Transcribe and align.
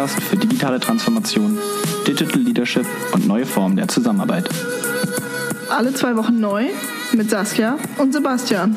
Podcast 0.00 0.22
für 0.22 0.36
digitale 0.36 0.80
Transformation, 0.80 1.58
Digital 2.06 2.40
Leadership 2.40 2.86
und 3.12 3.28
neue 3.28 3.44
Formen 3.44 3.76
der 3.76 3.86
Zusammenarbeit. 3.86 4.48
Alle 5.68 5.92
zwei 5.92 6.16
Wochen 6.16 6.40
neu 6.40 6.68
mit 7.12 7.28
Saskia 7.28 7.76
und 7.98 8.14
Sebastian. 8.14 8.74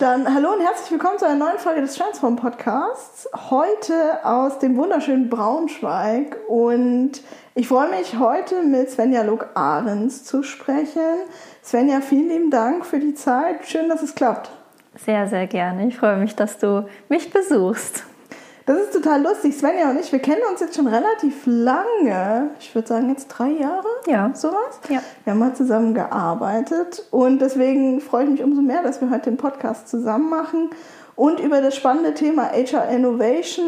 Dann 0.00 0.34
hallo 0.34 0.52
und 0.52 0.62
herzlich 0.62 0.90
willkommen 0.90 1.20
zu 1.20 1.26
einer 1.26 1.44
neuen 1.44 1.58
Folge 1.58 1.82
des 1.82 1.94
Transform 1.94 2.34
Podcasts. 2.34 3.28
Heute 3.50 4.24
aus 4.24 4.58
dem 4.58 4.76
wunderschönen 4.76 5.28
Braunschweig 5.28 6.38
und 6.48 7.12
ich 7.54 7.68
freue 7.68 7.90
mich 7.90 8.18
heute 8.18 8.64
mit 8.64 8.90
Svenja 8.90 9.22
Log 9.22 9.50
Ahrens 9.54 10.24
zu 10.24 10.42
sprechen. 10.42 11.20
Svenja, 11.64 12.00
vielen 12.00 12.28
lieben 12.28 12.50
Dank 12.50 12.84
für 12.84 12.98
die 12.98 13.14
Zeit. 13.14 13.64
Schön, 13.68 13.88
dass 13.88 14.02
es 14.02 14.16
klappt. 14.16 14.50
Sehr, 15.04 15.26
sehr 15.26 15.46
gerne. 15.48 15.88
Ich 15.88 15.96
freue 15.96 16.16
mich, 16.16 16.36
dass 16.36 16.58
du 16.58 16.86
mich 17.08 17.30
besuchst. 17.30 18.04
Das 18.66 18.78
ist 18.78 18.92
total 18.92 19.22
lustig. 19.22 19.56
Svenja 19.56 19.90
und 19.90 19.98
ich, 19.98 20.12
wir 20.12 20.20
kennen 20.20 20.42
uns 20.48 20.60
jetzt 20.60 20.76
schon 20.76 20.86
relativ 20.86 21.42
lange. 21.46 22.50
Ich 22.60 22.72
würde 22.74 22.86
sagen, 22.86 23.08
jetzt 23.08 23.26
drei 23.26 23.50
Jahre. 23.50 23.88
Ja. 24.06 24.30
Sowas. 24.34 24.80
Ja. 24.88 25.02
Wir 25.24 25.32
haben 25.32 25.40
mal 25.40 25.54
zusammen 25.54 25.94
gearbeitet. 25.94 27.04
Und 27.10 27.40
deswegen 27.40 28.00
freue 28.00 28.24
ich 28.24 28.30
mich 28.30 28.42
umso 28.44 28.62
mehr, 28.62 28.82
dass 28.84 29.00
wir 29.00 29.10
heute 29.10 29.30
den 29.30 29.36
Podcast 29.36 29.88
zusammen 29.88 30.30
machen 30.30 30.70
und 31.16 31.40
über 31.40 31.60
das 31.60 31.74
spannende 31.74 32.14
Thema 32.14 32.50
HR 32.52 32.88
Innovation 32.88 33.66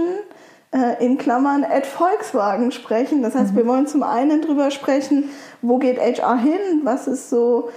äh, 0.73 1.05
in 1.05 1.19
Klammern 1.19 1.65
at 1.65 1.87
Volkswagen 1.87 2.71
sprechen. 2.71 3.23
Das 3.23 3.35
heißt, 3.35 3.53
mhm. 3.53 3.57
wir 3.57 3.67
wollen 3.67 3.87
zum 3.89 4.05
einen 4.05 4.43
drüber 4.43 4.71
sprechen, 4.71 5.31
wo 5.63 5.79
geht 5.79 5.99
HR 5.99 6.37
hin? 6.37 6.83
Was 6.85 7.09
ist 7.09 7.31
so 7.31 7.71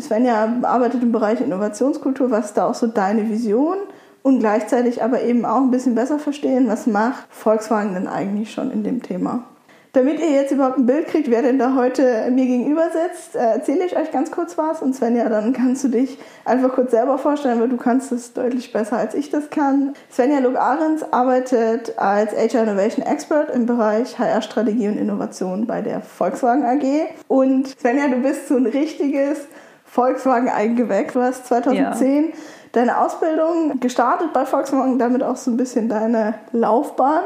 Svenja 0.00 0.56
arbeitet 0.62 1.02
im 1.02 1.12
Bereich 1.12 1.40
Innovationskultur. 1.40 2.30
Was 2.30 2.46
ist 2.46 2.56
da 2.56 2.66
auch 2.66 2.74
so 2.74 2.86
deine 2.86 3.28
Vision? 3.28 3.76
Und 4.22 4.40
gleichzeitig 4.40 5.02
aber 5.02 5.22
eben 5.22 5.44
auch 5.46 5.62
ein 5.62 5.70
bisschen 5.70 5.94
besser 5.94 6.18
verstehen, 6.18 6.68
was 6.68 6.86
macht 6.86 7.24
Volkswagen 7.30 7.94
denn 7.94 8.06
eigentlich 8.06 8.52
schon 8.52 8.70
in 8.70 8.84
dem 8.84 9.02
Thema? 9.02 9.44
Damit 9.92 10.20
ihr 10.20 10.30
jetzt 10.30 10.52
überhaupt 10.52 10.78
ein 10.78 10.86
Bild 10.86 11.08
kriegt, 11.08 11.28
wer 11.30 11.42
denn 11.42 11.58
da 11.58 11.74
heute 11.74 12.30
mir 12.30 12.46
gegenüber 12.46 12.84
sitzt, 12.92 13.34
äh, 13.34 13.40
erzähle 13.40 13.84
ich 13.84 13.96
euch 13.96 14.12
ganz 14.12 14.30
kurz 14.30 14.56
was. 14.56 14.82
Und 14.82 14.94
Svenja, 14.94 15.28
dann 15.28 15.52
kannst 15.52 15.82
du 15.82 15.88
dich 15.88 16.16
einfach 16.44 16.72
kurz 16.72 16.92
selber 16.92 17.18
vorstellen, 17.18 17.60
weil 17.60 17.68
du 17.68 17.76
kannst 17.76 18.12
das 18.12 18.32
deutlich 18.32 18.72
besser 18.72 18.98
als 18.98 19.14
ich 19.14 19.30
das 19.30 19.50
kann. 19.50 19.94
Svenja 20.08 20.38
Lug 20.38 20.56
Ahrens 20.56 21.02
arbeitet 21.12 21.98
als 21.98 22.32
HR 22.36 22.62
Innovation 22.62 23.04
Expert 23.04 23.52
im 23.52 23.66
Bereich 23.66 24.16
HR-Strategie 24.16 24.86
und 24.86 24.96
Innovation 24.96 25.66
bei 25.66 25.82
der 25.82 26.02
Volkswagen 26.02 26.64
AG. 26.64 27.08
Und 27.26 27.66
Svenja, 27.66 28.06
du 28.06 28.18
bist 28.18 28.46
so 28.46 28.56
ein 28.56 28.66
richtiges 28.66 29.48
Volkswagen-Eingewächs. 29.90 31.14
Du 31.14 31.20
hast 31.20 31.46
2010 31.46 32.24
ja. 32.24 32.30
deine 32.72 32.98
Ausbildung 32.98 33.80
gestartet 33.80 34.32
bei 34.32 34.46
Volkswagen, 34.46 34.98
damit 34.98 35.22
auch 35.22 35.36
so 35.36 35.50
ein 35.50 35.56
bisschen 35.56 35.88
deine 35.88 36.34
Laufbahn 36.52 37.22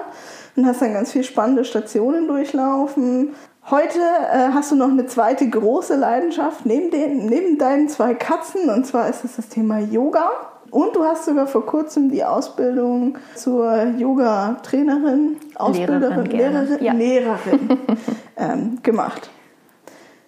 und 0.56 0.66
hast 0.66 0.80
dann 0.80 0.94
ganz 0.94 1.12
viele 1.12 1.24
spannende 1.24 1.64
Stationen 1.64 2.26
durchlaufen. 2.26 3.34
Heute 3.70 3.98
äh, 3.98 4.50
hast 4.52 4.72
du 4.72 4.76
noch 4.76 4.88
eine 4.88 5.06
zweite 5.06 5.48
große 5.48 5.96
Leidenschaft 5.96 6.66
neben, 6.66 6.90
den, 6.90 7.26
neben 7.26 7.58
deinen 7.58 7.88
zwei 7.88 8.14
Katzen 8.14 8.68
und 8.70 8.86
zwar 8.86 9.08
ist 9.08 9.24
es 9.24 9.36
das 9.36 9.48
Thema 9.48 9.78
Yoga. 9.78 10.30
Und 10.70 10.96
du 10.96 11.04
hast 11.04 11.26
sogar 11.26 11.46
vor 11.46 11.64
kurzem 11.66 12.10
die 12.10 12.24
Ausbildung 12.24 13.16
zur 13.36 13.84
Yoga-Trainerin, 13.96 15.36
Ausbilderin, 15.54 16.24
Lehrerin, 16.24 16.66
Lehrerin, 16.68 16.84
ja. 16.84 16.92
Lehrerin 16.92 17.68
ähm, 18.36 18.78
gemacht. 18.82 19.30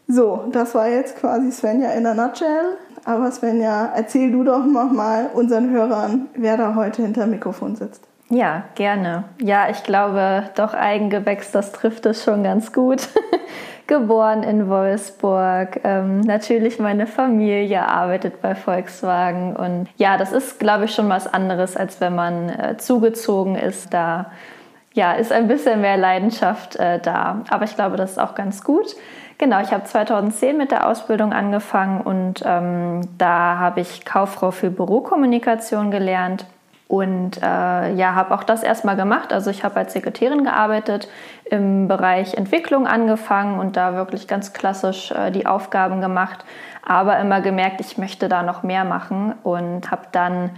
So, 0.09 0.45
das 0.53 0.75
war 0.75 0.89
jetzt 0.89 1.17
quasi 1.17 1.51
Svenja 1.51 1.91
in 1.93 2.07
a 2.07 2.15
nutshell. 2.15 2.77
Aber 3.05 3.31
Svenja, 3.31 3.93
erzähl 3.95 4.33
du 4.33 4.43
doch 4.43 4.65
mal 4.65 5.31
unseren 5.35 5.71
Hörern, 5.71 6.29
wer 6.35 6.57
da 6.57 6.75
heute 6.75 7.03
hinter 7.03 7.27
Mikrofon 7.27 7.77
sitzt. 7.77 8.07
Ja, 8.29 8.65
gerne. 8.75 9.25
Ja, 9.41 9.69
ich 9.71 9.85
glaube, 9.85 10.45
doch 10.57 10.75
Eigengewächs, 10.75 11.53
das 11.53 11.71
trifft 11.71 12.07
es 12.07 12.25
schon 12.25 12.43
ganz 12.43 12.73
gut. 12.73 13.09
Geboren 13.87 14.43
in 14.43 14.69
Wolfsburg. 14.69 15.81
Ähm, 15.85 16.23
natürlich 16.23 16.81
meine 16.81 17.07
Familie 17.07 17.87
arbeitet 17.87 18.43
bei 18.43 18.57
Volkswagen. 18.57 19.55
Und 19.55 19.89
ja, 19.97 20.17
das 20.19 20.33
ist, 20.33 20.59
glaube 20.59 20.87
ich, 20.87 20.95
schon 20.95 21.09
was 21.09 21.33
anderes, 21.33 21.77
als 21.77 22.01
wenn 22.01 22.17
man 22.17 22.49
äh, 22.49 22.77
zugezogen 22.79 23.55
ist. 23.55 23.95
Da 23.95 24.33
ja, 24.93 25.13
ist 25.13 25.31
ein 25.31 25.47
bisschen 25.47 25.81
mehr 25.81 25.97
Leidenschaft 25.97 26.75
äh, 26.77 26.99
da. 26.99 27.43
Aber 27.49 27.65
ich 27.65 27.77
glaube, 27.77 27.97
das 27.97 28.13
ist 28.13 28.19
auch 28.19 28.35
ganz 28.35 28.65
gut. 28.65 28.97
Genau, 29.39 29.61
ich 29.61 29.71
habe 29.71 29.85
2010 29.85 30.57
mit 30.57 30.71
der 30.71 30.87
Ausbildung 30.87 31.35
angefangen 31.35 32.01
und 32.01 32.43
ähm, 32.47 33.03
da 33.19 33.59
habe 33.59 33.81
ich 33.81 34.07
Kauffrau 34.07 34.51
für 34.51 34.71
Bürokommunikation 34.71 35.91
gelernt 35.91 36.47
und 36.89 37.43
äh, 37.43 37.93
ja, 37.93 38.15
habe 38.15 38.35
auch 38.35 38.45
das 38.45 38.63
erstmal 38.63 38.97
gemacht. 38.97 39.35
Also 39.35 39.51
ich 39.51 39.63
habe 39.63 39.77
als 39.77 39.93
Sekretärin 39.93 40.45
gearbeitet, 40.45 41.09
im 41.45 41.87
Bereich 41.87 42.35
Entwicklung 42.35 42.87
angefangen 42.87 43.59
und 43.59 43.77
da 43.77 43.95
wirklich 43.95 44.27
ganz 44.27 44.55
klassisch 44.55 45.11
äh, 45.11 45.31
die 45.31 45.47
Aufgaben 45.47 46.01
gemacht, 46.01 46.45
aber 46.83 47.19
immer 47.19 47.43
gemerkt, 47.43 47.81
ich 47.81 47.99
möchte 47.99 48.31
da 48.31 48.43
noch 48.43 48.63
mehr 48.63 48.85
machen 48.85 49.35
und 49.43 49.91
habe 49.91 50.07
dann 50.13 50.51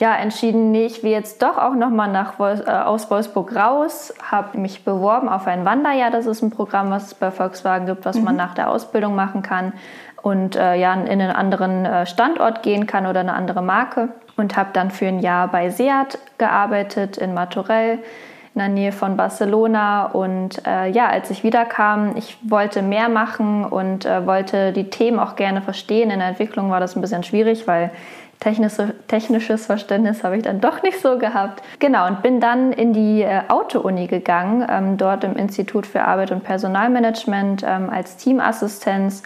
ja, 0.00 0.14
entschieden, 0.16 0.70
nee, 0.70 0.86
ich 0.86 1.02
will 1.02 1.10
jetzt 1.10 1.42
doch 1.42 1.58
auch 1.58 1.74
nochmal 1.74 2.26
Wolf, 2.38 2.66
äh, 2.66 2.70
aus 2.70 3.10
Wolfsburg 3.10 3.54
raus, 3.54 4.14
habe 4.22 4.56
mich 4.56 4.82
beworben 4.82 5.28
auf 5.28 5.46
ein 5.46 5.66
Wanderjahr. 5.66 6.10
Das 6.10 6.24
ist 6.24 6.40
ein 6.42 6.50
Programm, 6.50 6.90
was 6.90 7.08
es 7.08 7.14
bei 7.14 7.30
Volkswagen 7.30 7.84
gibt, 7.84 8.06
was 8.06 8.16
mhm. 8.16 8.24
man 8.24 8.36
nach 8.36 8.54
der 8.54 8.70
Ausbildung 8.70 9.14
machen 9.14 9.42
kann 9.42 9.74
und 10.22 10.56
äh, 10.56 10.76
ja, 10.76 10.94
in 10.94 11.06
einen 11.06 11.30
anderen 11.30 11.84
äh, 11.84 12.06
Standort 12.06 12.62
gehen 12.62 12.86
kann 12.86 13.06
oder 13.06 13.20
eine 13.20 13.34
andere 13.34 13.62
Marke. 13.62 14.08
Und 14.38 14.56
habe 14.56 14.70
dann 14.72 14.90
für 14.90 15.06
ein 15.06 15.18
Jahr 15.18 15.48
bei 15.48 15.68
Seat 15.68 16.18
gearbeitet 16.38 17.18
in 17.18 17.34
Martorell 17.34 17.98
in 18.54 18.58
der 18.58 18.68
Nähe 18.68 18.92
von 18.92 19.18
Barcelona. 19.18 20.06
Und 20.06 20.66
äh, 20.66 20.88
ja, 20.88 21.08
als 21.08 21.30
ich 21.30 21.44
wiederkam, 21.44 22.16
ich 22.16 22.38
wollte 22.42 22.80
mehr 22.80 23.10
machen 23.10 23.66
und 23.66 24.06
äh, 24.06 24.26
wollte 24.26 24.72
die 24.72 24.88
Themen 24.88 25.18
auch 25.18 25.36
gerne 25.36 25.60
verstehen. 25.60 26.10
In 26.10 26.20
der 26.20 26.28
Entwicklung 26.28 26.70
war 26.70 26.80
das 26.80 26.96
ein 26.96 27.02
bisschen 27.02 27.22
schwierig, 27.22 27.68
weil 27.68 27.90
technische, 28.40 28.94
technisches 29.06 29.66
Verständnis 29.66 30.24
habe 30.24 30.36
ich 30.36 30.42
dann 30.42 30.60
doch 30.60 30.82
nicht 30.82 31.00
so 31.00 31.18
gehabt. 31.18 31.62
Genau, 31.78 32.06
und 32.06 32.22
bin 32.22 32.40
dann 32.40 32.72
in 32.72 32.92
die 32.92 33.22
äh, 33.22 33.42
Auto-Uni 33.48 34.06
gegangen, 34.06 34.66
ähm, 34.68 34.96
dort 34.96 35.24
im 35.24 35.36
Institut 35.36 35.86
für 35.86 36.02
Arbeit 36.02 36.32
und 36.32 36.42
Personalmanagement 36.42 37.62
ähm, 37.66 37.90
als 37.90 38.16
Teamassistenz 38.16 39.22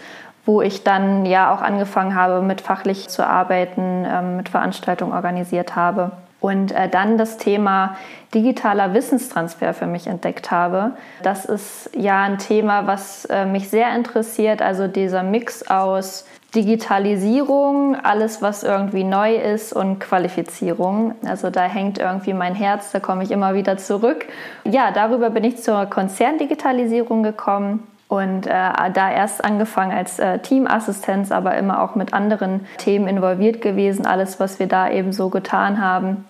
wo 0.47 0.61
ich 0.61 0.85
dann 0.85 1.25
ja 1.25 1.55
auch 1.55 1.63
angefangen 1.63 2.15
habe, 2.15 2.43
mit 2.43 2.61
fachlich 2.61 3.09
zu 3.09 3.27
arbeiten, 3.27 4.05
ähm, 4.07 4.37
mit 4.37 4.51
Veranstaltungen 4.51 5.15
organisiert 5.15 5.75
habe 5.75 6.13
und 6.45 6.73
äh, 6.73 6.91
dann 6.91 7.17
das 7.17 7.39
Thema 7.39 7.97
digitaler 8.35 8.93
Wissenstransfer 8.93 9.73
für 9.73 9.87
mich 9.87 10.07
entdeckt 10.07 10.51
habe. 10.51 10.91
Das 11.23 11.47
ist 11.47 11.89
ja 11.97 12.23
ein 12.23 12.37
Thema, 12.37 12.87
was 12.87 13.25
äh, 13.25 13.47
mich 13.47 13.71
sehr 13.71 13.97
interessiert, 13.97 14.61
also 14.61 14.87
dieser 14.87 15.23
Mix 15.23 15.67
aus 15.67 16.27
Digitalisierung, 16.55 17.97
alles, 17.97 18.43
was 18.43 18.63
irgendwie 18.63 19.05
neu 19.05 19.37
ist 19.37 19.73
und 19.73 20.01
Qualifizierung. 20.01 21.15
Also 21.25 21.49
da 21.49 21.63
hängt 21.63 21.97
irgendwie 21.97 22.35
mein 22.35 22.55
Herz, 22.55 22.93
da 22.93 23.01
komme 23.01 23.23
ich 23.23 23.31
immer 23.31 23.55
wieder 23.55 23.79
zurück. 23.79 24.27
Ja, 24.65 24.91
darüber 24.91 25.31
bin 25.31 25.45
ich 25.45 25.63
zur 25.63 25.87
Konzerndigitalisierung 25.87 27.23
gekommen 27.23 27.85
und 28.09 28.47
äh, 28.47 28.51
da 28.51 29.11
erst 29.11 29.43
angefangen 29.43 29.93
als 29.93 30.19
äh, 30.19 30.39
Teamassistenz, 30.41 31.33
aber 31.33 31.57
immer 31.57 31.83
auch 31.83 31.95
mit 31.95 32.13
anderen 32.13 32.67
Themen 32.77 33.09
involviert 33.09 33.63
gewesen, 33.63 34.05
alles, 34.05 34.39
was 34.39 34.59
wir 34.59 34.67
da 34.67 34.91
eben 34.91 35.13
so 35.13 35.31
getan 35.31 35.81
haben. 35.81 36.27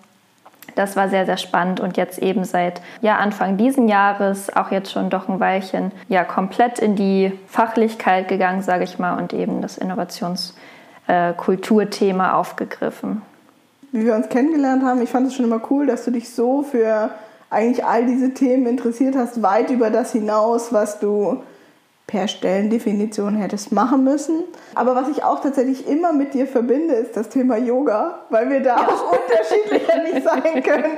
Das 0.75 0.95
war 0.95 1.09
sehr, 1.09 1.25
sehr 1.25 1.37
spannend 1.37 1.79
und 1.79 1.97
jetzt 1.97 2.19
eben 2.19 2.43
seit 2.43 2.81
ja, 3.01 3.17
Anfang 3.17 3.57
diesen 3.57 3.87
Jahres, 3.87 4.55
auch 4.55 4.69
jetzt 4.71 4.91
schon 4.91 5.09
doch 5.09 5.27
ein 5.29 5.39
Weilchen, 5.39 5.91
ja, 6.09 6.23
komplett 6.23 6.77
in 6.79 6.95
die 6.95 7.31
Fachlichkeit 7.47 8.27
gegangen, 8.27 8.61
sage 8.61 8.83
ich 8.83 8.99
mal, 8.99 9.17
und 9.17 9.33
eben 9.33 9.61
das 9.61 9.77
Innovationskulturthema 9.77 12.29
äh, 12.29 12.33
aufgegriffen. 12.33 13.21
Wie 13.91 14.05
wir 14.05 14.15
uns 14.15 14.29
kennengelernt 14.29 14.83
haben, 14.83 15.01
ich 15.01 15.09
fand 15.09 15.27
es 15.27 15.35
schon 15.35 15.45
immer 15.45 15.61
cool, 15.69 15.87
dass 15.87 16.03
du 16.03 16.11
dich 16.11 16.29
so 16.29 16.63
für 16.63 17.11
eigentlich 17.49 17.85
all 17.85 18.05
diese 18.05 18.33
Themen 18.33 18.67
interessiert 18.67 19.15
hast, 19.15 19.41
weit 19.41 19.69
über 19.69 19.89
das 19.89 20.11
hinaus, 20.11 20.73
was 20.73 20.99
du 20.99 21.41
per 22.07 22.27
Stellendefinition 22.27 23.35
hättest 23.35 23.71
machen 23.71 24.03
müssen. 24.03 24.43
Aber 24.75 24.95
was 24.95 25.09
ich 25.09 25.23
auch 25.23 25.41
tatsächlich 25.41 25.87
immer 25.87 26.13
mit 26.13 26.33
dir 26.33 26.45
verbinde, 26.45 26.93
ist 26.93 27.17
das 27.17 27.29
Thema 27.29 27.57
Yoga, 27.57 28.19
weil 28.29 28.49
wir 28.49 28.61
da 28.61 28.77
ja. 28.77 28.87
auch 28.87 29.11
unterschiedlicher 29.11 30.03
nicht 30.03 30.23
sein 30.23 30.63
können 30.63 30.97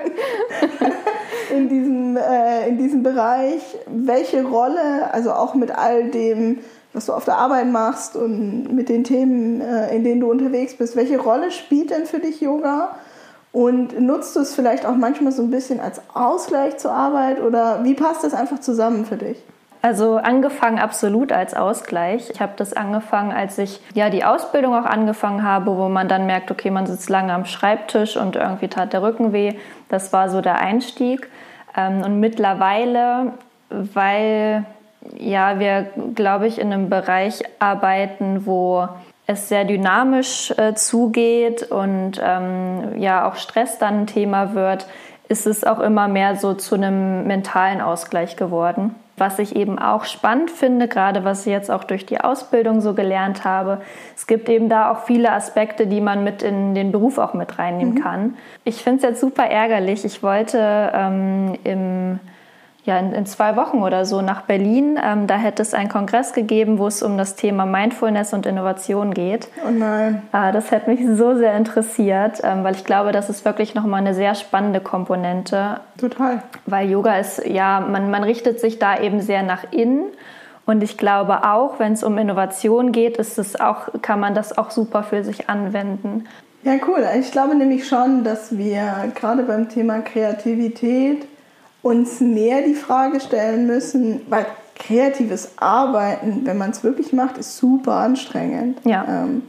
in, 1.55 1.69
diesem, 1.69 2.17
äh, 2.17 2.67
in 2.67 2.77
diesem 2.77 3.03
Bereich. 3.03 3.61
Welche 3.87 4.43
Rolle, 4.43 5.13
also 5.13 5.31
auch 5.31 5.55
mit 5.55 5.71
all 5.71 6.09
dem, 6.09 6.59
was 6.91 7.05
du 7.05 7.13
auf 7.13 7.23
der 7.23 7.37
Arbeit 7.37 7.67
machst 7.67 8.17
und 8.17 8.73
mit 8.73 8.89
den 8.89 9.05
Themen, 9.05 9.61
äh, 9.61 9.95
in 9.95 10.03
denen 10.03 10.19
du 10.19 10.29
unterwegs 10.29 10.75
bist, 10.75 10.97
welche 10.97 11.19
Rolle 11.19 11.51
spielt 11.51 11.91
denn 11.91 12.05
für 12.05 12.19
dich 12.19 12.41
Yoga? 12.41 12.95
Und 13.53 13.99
nutzt 13.99 14.35
du 14.35 14.41
es 14.41 14.53
vielleicht 14.53 14.85
auch 14.85 14.95
manchmal 14.95 15.31
so 15.31 15.41
ein 15.41 15.49
bisschen 15.49 15.79
als 15.79 16.01
Ausgleich 16.13 16.77
zur 16.77 16.91
Arbeit 16.91 17.41
oder 17.41 17.83
wie 17.83 17.93
passt 17.93 18.25
das 18.25 18.33
einfach 18.33 18.59
zusammen 18.59 19.05
für 19.05 19.15
dich? 19.15 19.41
Also 19.87 20.17
angefangen 20.17 20.79
absolut 20.79 21.31
als 21.31 21.53
Ausgleich. 21.53 22.29
Ich 22.29 22.41
habe 22.41 22.51
das 22.57 22.73
angefangen, 22.73 23.31
als 23.31 23.57
ich 23.57 23.79
ja 23.93 24.09
die 24.09 24.25
Ausbildung 24.25 24.75
auch 24.75 24.83
angefangen 24.83 25.43
habe, 25.43 25.77
wo 25.77 25.87
man 25.87 26.09
dann 26.09 26.25
merkt, 26.25 26.51
okay, 26.51 26.71
man 26.71 26.85
sitzt 26.85 27.09
lange 27.09 27.31
am 27.31 27.45
Schreibtisch 27.45 28.17
und 28.17 28.35
irgendwie 28.35 28.67
tat 28.67 28.91
der 28.91 29.01
Rücken 29.01 29.31
weh. 29.31 29.53
Das 29.87 30.11
war 30.11 30.27
so 30.27 30.41
der 30.41 30.59
Einstieg. 30.59 31.29
Ähm, 31.73 32.01
und 32.01 32.19
mittlerweile, 32.19 33.31
weil 33.69 34.65
ja 35.17 35.57
wir, 35.57 35.85
glaube 36.13 36.47
ich, 36.47 36.59
in 36.59 36.73
einem 36.73 36.89
Bereich 36.89 37.43
arbeiten, 37.59 38.45
wo 38.45 38.89
es 39.25 39.47
sehr 39.47 39.63
dynamisch 39.63 40.51
äh, 40.57 40.73
zugeht 40.73 41.63
und 41.63 42.19
ähm, 42.21 42.99
ja 42.99 43.25
auch 43.25 43.37
Stress 43.37 43.79
dann 43.79 44.01
ein 44.01 44.07
Thema 44.07 44.53
wird, 44.53 44.85
ist 45.29 45.47
es 45.47 45.63
auch 45.63 45.79
immer 45.79 46.09
mehr 46.09 46.35
so 46.35 46.55
zu 46.55 46.75
einem 46.75 47.25
mentalen 47.25 47.79
Ausgleich 47.79 48.35
geworden. 48.35 48.93
Was 49.17 49.39
ich 49.39 49.55
eben 49.55 49.79
auch 49.79 50.05
spannend 50.05 50.51
finde, 50.51 50.87
gerade 50.87 51.23
was 51.23 51.45
ich 51.45 51.51
jetzt 51.51 51.71
auch 51.71 51.83
durch 51.83 52.05
die 52.05 52.21
Ausbildung 52.21 52.81
so 52.81 52.93
gelernt 52.93 53.43
habe, 53.43 53.81
es 54.15 54.27
gibt 54.27 54.47
eben 54.47 54.69
da 54.69 54.91
auch 54.91 55.05
viele 55.05 55.31
Aspekte, 55.31 55.87
die 55.87 56.01
man 56.01 56.23
mit 56.23 56.43
in 56.43 56.75
den 56.75 56.91
Beruf 56.91 57.17
auch 57.17 57.33
mit 57.33 57.57
reinnehmen 57.57 57.95
mhm. 57.95 57.99
kann. 57.99 58.37
Ich 58.63 58.83
finde 58.83 58.97
es 58.97 59.03
jetzt 59.03 59.21
super 59.21 59.45
ärgerlich. 59.45 60.05
Ich 60.05 60.21
wollte 60.21 60.91
ähm, 60.93 61.57
im 61.63 62.19
ja, 62.87 62.97
in, 62.97 63.11
in, 63.11 63.25
zwei 63.25 63.57
Wochen 63.57 63.83
oder 63.83 64.05
so 64.05 64.21
nach 64.21 64.43
Berlin. 64.43 64.97
Ähm, 65.03 65.27
da 65.27 65.35
hätte 65.35 65.61
es 65.61 65.73
einen 65.73 65.89
Kongress 65.89 66.31
gegeben, 66.31 66.79
wo 66.79 66.87
es 66.87 67.03
um 67.03 67.17
das 67.17 67.35
Thema 67.35 67.65
Mindfulness 67.65 68.33
und 68.33 68.45
Innovation 68.45 69.13
geht. 69.13 69.49
Oh 69.67 69.69
nein. 69.69 70.21
Äh, 70.31 70.53
das 70.53 70.71
hätte 70.71 70.89
mich 70.89 71.01
so 71.17 71.35
sehr 71.35 71.55
interessiert, 71.57 72.39
ähm, 72.43 72.63
weil 72.63 72.75
ich 72.75 72.85
glaube, 72.85 73.11
das 73.11 73.29
ist 73.29 73.43
wirklich 73.43 73.75
nochmal 73.75 73.99
eine 73.99 74.13
sehr 74.13 74.35
spannende 74.35 74.79
Komponente. 74.79 75.81
Total. 75.99 76.41
Weil 76.65 76.89
Yoga 76.89 77.17
ist, 77.17 77.45
ja, 77.45 77.81
man, 77.81 78.09
man 78.09 78.23
richtet 78.23 78.61
sich 78.61 78.79
da 78.79 78.97
eben 78.97 79.19
sehr 79.19 79.43
nach 79.43 79.65
innen. 79.71 80.05
Und 80.65 80.81
ich 80.81 80.97
glaube 80.97 81.43
auch, 81.43 81.79
wenn 81.79 81.91
es 81.91 82.03
um 82.03 82.17
Innovation 82.17 82.93
geht, 82.93 83.17
ist 83.17 83.37
es 83.37 83.59
auch, 83.59 83.89
kann 84.01 84.21
man 84.21 84.33
das 84.33 84.57
auch 84.57 84.71
super 84.71 85.03
für 85.03 85.25
sich 85.25 85.49
anwenden. 85.49 86.25
Ja, 86.63 86.75
cool. 86.87 87.05
Ich 87.19 87.31
glaube 87.31 87.55
nämlich 87.55 87.85
schon, 87.85 88.23
dass 88.23 88.57
wir 88.57 89.11
gerade 89.13 89.43
beim 89.43 89.67
Thema 89.67 89.99
Kreativität 89.99 91.27
uns 91.87 92.19
mehr 92.19 92.61
die 92.61 92.73
Frage 92.73 93.19
stellen 93.21 93.65
müssen, 93.65 94.21
weil 94.29 94.45
kreatives 94.75 95.51
Arbeiten, 95.55 96.41
wenn 96.43 96.57
man 96.57 96.71
es 96.71 96.83
wirklich 96.83 97.13
macht, 97.13 97.37
ist 97.37 97.57
super 97.57 97.93
anstrengend. 97.93 98.79
Ja. 98.83 99.05
Ähm, 99.07 99.43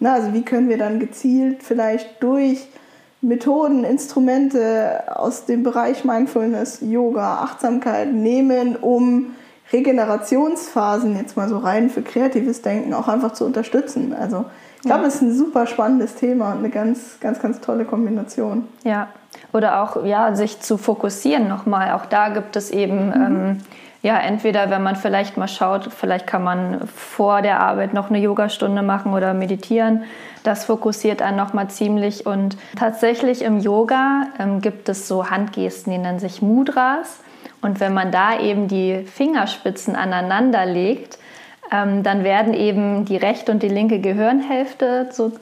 na, 0.00 0.14
also 0.14 0.32
wie 0.32 0.42
können 0.42 0.68
wir 0.68 0.76
dann 0.76 0.98
gezielt 0.98 1.62
vielleicht 1.62 2.22
durch 2.22 2.68
Methoden, 3.20 3.84
Instrumente 3.84 5.04
aus 5.16 5.46
dem 5.46 5.62
Bereich 5.62 6.04
Mindfulness, 6.04 6.80
Yoga, 6.82 7.38
Achtsamkeit 7.38 8.12
nehmen, 8.12 8.76
um 8.76 9.34
Regenerationsphasen 9.72 11.16
jetzt 11.16 11.36
mal 11.36 11.48
so 11.48 11.58
rein 11.58 11.88
für 11.88 12.02
kreatives 12.02 12.60
Denken 12.60 12.92
auch 12.92 13.08
einfach 13.08 13.32
zu 13.32 13.46
unterstützen. 13.46 14.12
Also 14.12 14.44
ich 14.76 14.82
glaube, 14.82 15.06
es 15.06 15.14
ist 15.14 15.22
ein 15.22 15.34
super 15.34 15.66
spannendes 15.66 16.16
Thema 16.16 16.52
und 16.52 16.58
eine 16.58 16.68
ganz, 16.68 17.18
ganz, 17.20 17.40
ganz 17.40 17.60
tolle 17.60 17.86
Kombination. 17.86 18.68
Ja, 18.82 19.08
oder 19.52 19.82
auch 19.82 20.04
ja, 20.04 20.34
sich 20.34 20.60
zu 20.60 20.76
fokussieren 20.78 21.48
nochmal. 21.48 21.92
Auch 21.92 22.06
da 22.06 22.28
gibt 22.28 22.56
es 22.56 22.70
eben, 22.70 23.06
mhm. 23.06 23.12
ähm, 23.12 23.58
ja, 24.02 24.18
entweder 24.18 24.70
wenn 24.70 24.82
man 24.82 24.96
vielleicht 24.96 25.36
mal 25.36 25.48
schaut, 25.48 25.88
vielleicht 25.92 26.26
kann 26.26 26.44
man 26.44 26.86
vor 26.88 27.40
der 27.42 27.60
Arbeit 27.60 27.94
noch 27.94 28.10
eine 28.10 28.18
Yogastunde 28.18 28.82
machen 28.82 29.12
oder 29.14 29.32
meditieren. 29.32 30.04
Das 30.42 30.66
fokussiert 30.66 31.22
einen 31.22 31.36
nochmal 31.36 31.68
ziemlich. 31.68 32.26
Und 32.26 32.56
tatsächlich 32.76 33.42
im 33.42 33.60
Yoga 33.60 34.26
ähm, 34.38 34.60
gibt 34.60 34.88
es 34.88 35.08
so 35.08 35.30
Handgesten, 35.30 35.92
die 35.92 35.98
nennen 35.98 36.18
sich 36.18 36.42
Mudras. 36.42 37.20
Und 37.62 37.80
wenn 37.80 37.94
man 37.94 38.12
da 38.12 38.38
eben 38.38 38.68
die 38.68 39.04
Fingerspitzen 39.06 39.96
aneinander 39.96 40.66
legt, 40.66 41.18
ähm, 41.72 42.02
dann 42.02 42.24
werden 42.24 42.52
eben 42.52 43.06
die 43.06 43.16
rechte 43.16 43.50
und 43.52 43.62
die 43.62 43.68
linke 43.68 44.00
Gehirnhälfte 44.00 45.08
so 45.12 45.32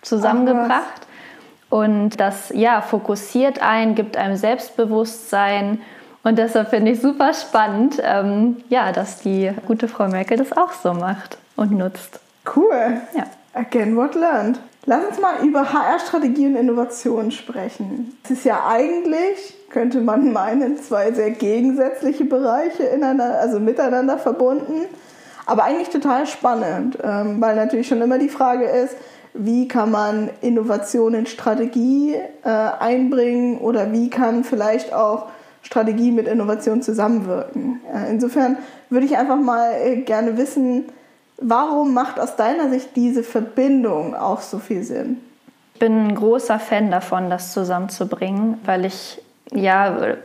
zusammengebracht. 0.00 1.08
Und 1.72 2.20
das 2.20 2.52
ja, 2.54 2.82
fokussiert 2.82 3.62
einen, 3.62 3.94
gibt 3.94 4.18
einem 4.18 4.36
Selbstbewusstsein. 4.36 5.80
Und 6.22 6.36
deshalb 6.36 6.68
finde 6.68 6.90
ich 6.90 7.00
super 7.00 7.32
spannend, 7.32 7.98
ähm, 8.04 8.58
ja, 8.68 8.92
dass 8.92 9.22
die 9.22 9.50
gute 9.66 9.88
Frau 9.88 10.06
Merkel 10.06 10.36
das 10.36 10.54
auch 10.54 10.74
so 10.74 10.92
macht 10.92 11.38
und 11.56 11.72
nutzt. 11.72 12.20
Cool. 12.54 13.00
Ja. 13.16 13.24
Again, 13.54 13.96
what 13.96 14.14
learned. 14.14 14.60
Lass 14.84 15.02
uns 15.06 15.18
mal 15.18 15.42
über 15.42 15.72
HR-Strategie 15.72 16.46
und 16.48 16.56
Innovation 16.56 17.30
sprechen. 17.30 18.18
Es 18.24 18.32
ist 18.32 18.44
ja 18.44 18.66
eigentlich, 18.68 19.56
könnte 19.70 20.02
man 20.02 20.30
meinen, 20.30 20.76
zwei 20.76 21.12
sehr 21.12 21.30
gegensätzliche 21.30 22.26
Bereiche 22.26 22.82
ineinander, 22.82 23.40
also 23.40 23.58
miteinander 23.58 24.18
verbunden. 24.18 24.82
Aber 25.46 25.64
eigentlich 25.64 25.88
total 25.88 26.26
spannend, 26.26 26.98
ähm, 27.02 27.40
weil 27.40 27.56
natürlich 27.56 27.88
schon 27.88 28.02
immer 28.02 28.18
die 28.18 28.28
Frage 28.28 28.66
ist, 28.66 28.94
wie 29.34 29.68
kann 29.68 29.90
man 29.90 30.30
Innovation 30.40 31.14
in 31.14 31.26
Strategie 31.26 32.14
äh, 32.44 32.48
einbringen 32.48 33.58
oder 33.58 33.92
wie 33.92 34.10
kann 34.10 34.44
vielleicht 34.44 34.92
auch 34.92 35.26
Strategie 35.62 36.10
mit 36.10 36.26
Innovation 36.26 36.82
zusammenwirken. 36.82 37.80
Äh, 37.92 38.10
insofern 38.10 38.58
würde 38.90 39.06
ich 39.06 39.16
einfach 39.16 39.38
mal 39.38 39.72
äh, 39.72 39.96
gerne 40.02 40.36
wissen, 40.36 40.84
warum 41.38 41.94
macht 41.94 42.20
aus 42.20 42.36
deiner 42.36 42.68
Sicht 42.68 42.90
diese 42.96 43.22
Verbindung 43.22 44.14
auch 44.14 44.40
so 44.40 44.58
viel 44.58 44.82
Sinn? 44.82 45.18
Ich 45.74 45.80
bin 45.80 46.08
ein 46.08 46.14
großer 46.14 46.58
Fan 46.58 46.90
davon, 46.90 47.30
das 47.30 47.52
zusammenzubringen, 47.52 48.58
weil 48.64 48.84
ich 48.84 49.20
ja, 49.54 50.16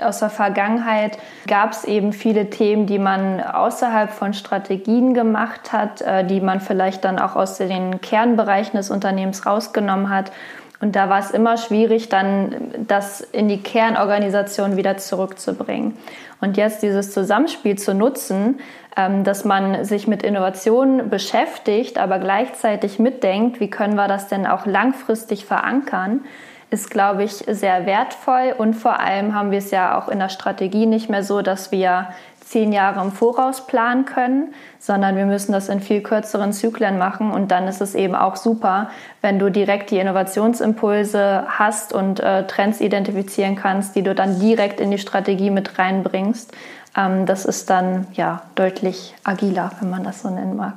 aus 0.00 0.18
der 0.18 0.30
Vergangenheit 0.30 1.18
gab 1.46 1.72
es 1.72 1.84
eben 1.84 2.12
viele 2.12 2.50
Themen, 2.50 2.86
die 2.86 2.98
man 2.98 3.40
außerhalb 3.40 4.10
von 4.10 4.34
Strategien 4.34 5.14
gemacht 5.14 5.72
hat, 5.72 6.00
äh, 6.02 6.24
die 6.24 6.40
man 6.40 6.60
vielleicht 6.60 7.04
dann 7.04 7.18
auch 7.18 7.36
aus 7.36 7.58
den 7.58 8.00
Kernbereichen 8.00 8.76
des 8.76 8.90
Unternehmens 8.90 9.46
rausgenommen 9.46 10.10
hat. 10.10 10.32
Und 10.80 10.96
da 10.96 11.08
war 11.08 11.20
es 11.20 11.30
immer 11.30 11.56
schwierig, 11.58 12.08
dann 12.08 12.56
das 12.88 13.20
in 13.20 13.48
die 13.48 13.62
Kernorganisation 13.62 14.76
wieder 14.76 14.96
zurückzubringen. 14.96 15.96
Und 16.40 16.56
jetzt 16.56 16.82
dieses 16.82 17.12
Zusammenspiel 17.12 17.78
zu 17.78 17.94
nutzen, 17.94 18.58
ähm, 18.96 19.22
dass 19.22 19.44
man 19.44 19.84
sich 19.84 20.08
mit 20.08 20.24
Innovationen 20.24 21.08
beschäftigt, 21.08 21.98
aber 21.98 22.18
gleichzeitig 22.18 22.98
mitdenkt, 22.98 23.60
wie 23.60 23.70
können 23.70 23.94
wir 23.94 24.08
das 24.08 24.26
denn 24.26 24.44
auch 24.44 24.66
langfristig 24.66 25.46
verankern, 25.46 26.24
ist, 26.72 26.90
glaube 26.90 27.22
ich, 27.22 27.32
sehr 27.46 27.84
wertvoll. 27.84 28.54
Und 28.56 28.74
vor 28.74 28.98
allem 28.98 29.34
haben 29.34 29.50
wir 29.50 29.58
es 29.58 29.70
ja 29.70 29.98
auch 29.98 30.08
in 30.08 30.18
der 30.18 30.30
Strategie 30.30 30.86
nicht 30.86 31.10
mehr 31.10 31.22
so, 31.22 31.42
dass 31.42 31.70
wir 31.70 32.08
zehn 32.40 32.72
Jahre 32.72 33.02
im 33.02 33.12
Voraus 33.12 33.66
planen 33.66 34.04
können, 34.04 34.54
sondern 34.78 35.16
wir 35.16 35.26
müssen 35.26 35.52
das 35.52 35.68
in 35.68 35.80
viel 35.80 36.02
kürzeren 36.02 36.52
Zyklen 36.52 36.98
machen. 36.98 37.30
Und 37.30 37.50
dann 37.50 37.68
ist 37.68 37.82
es 37.82 37.94
eben 37.94 38.14
auch 38.14 38.36
super, 38.36 38.90
wenn 39.20 39.38
du 39.38 39.50
direkt 39.50 39.90
die 39.90 39.98
Innovationsimpulse 39.98 41.44
hast 41.46 41.92
und 41.92 42.20
äh, 42.20 42.46
Trends 42.46 42.80
identifizieren 42.80 43.54
kannst, 43.54 43.94
die 43.94 44.02
du 44.02 44.14
dann 44.14 44.40
direkt 44.40 44.80
in 44.80 44.90
die 44.90 44.98
Strategie 44.98 45.50
mit 45.50 45.78
reinbringst. 45.78 46.52
Ähm, 46.96 47.26
das 47.26 47.44
ist 47.44 47.68
dann 47.68 48.06
ja 48.14 48.42
deutlich 48.54 49.14
agiler, 49.24 49.70
wenn 49.80 49.90
man 49.90 50.04
das 50.04 50.22
so 50.22 50.30
nennen 50.30 50.56
mag. 50.56 50.74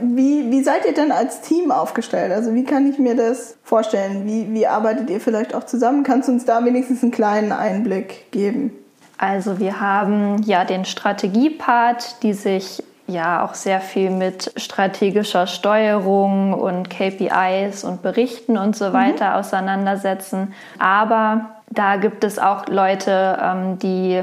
Wie, 0.00 0.50
wie 0.50 0.62
seid 0.62 0.86
ihr 0.86 0.94
denn 0.94 1.12
als 1.12 1.40
Team 1.40 1.70
aufgestellt? 1.70 2.32
Also 2.32 2.54
wie 2.54 2.64
kann 2.64 2.88
ich 2.88 2.98
mir 2.98 3.16
das 3.16 3.56
vorstellen? 3.62 4.26
Wie, 4.26 4.52
wie 4.52 4.66
arbeitet 4.66 5.10
ihr 5.10 5.20
vielleicht 5.20 5.54
auch 5.54 5.64
zusammen? 5.64 6.02
Kannst 6.02 6.28
du 6.28 6.32
uns 6.32 6.44
da 6.44 6.64
wenigstens 6.64 7.02
einen 7.02 7.12
kleinen 7.12 7.52
Einblick 7.52 8.30
geben? 8.30 8.72
Also 9.18 9.58
wir 9.58 9.80
haben 9.80 10.42
ja 10.44 10.64
den 10.64 10.84
Strategiepart, 10.84 12.22
die 12.22 12.32
sich 12.32 12.82
ja 13.08 13.44
auch 13.44 13.54
sehr 13.54 13.80
viel 13.80 14.10
mit 14.10 14.52
strategischer 14.56 15.46
Steuerung 15.46 16.52
und 16.52 16.90
KPIs 16.90 17.82
und 17.82 18.02
Berichten 18.02 18.56
und 18.56 18.76
so 18.76 18.90
mhm. 18.90 18.92
weiter 18.92 19.30
mhm. 19.30 19.36
auseinandersetzen. 19.36 20.54
Aber 20.78 21.50
da 21.70 21.96
gibt 21.96 22.22
es 22.22 22.38
auch 22.38 22.68
Leute, 22.68 23.38
ähm, 23.42 23.78
die 23.78 24.22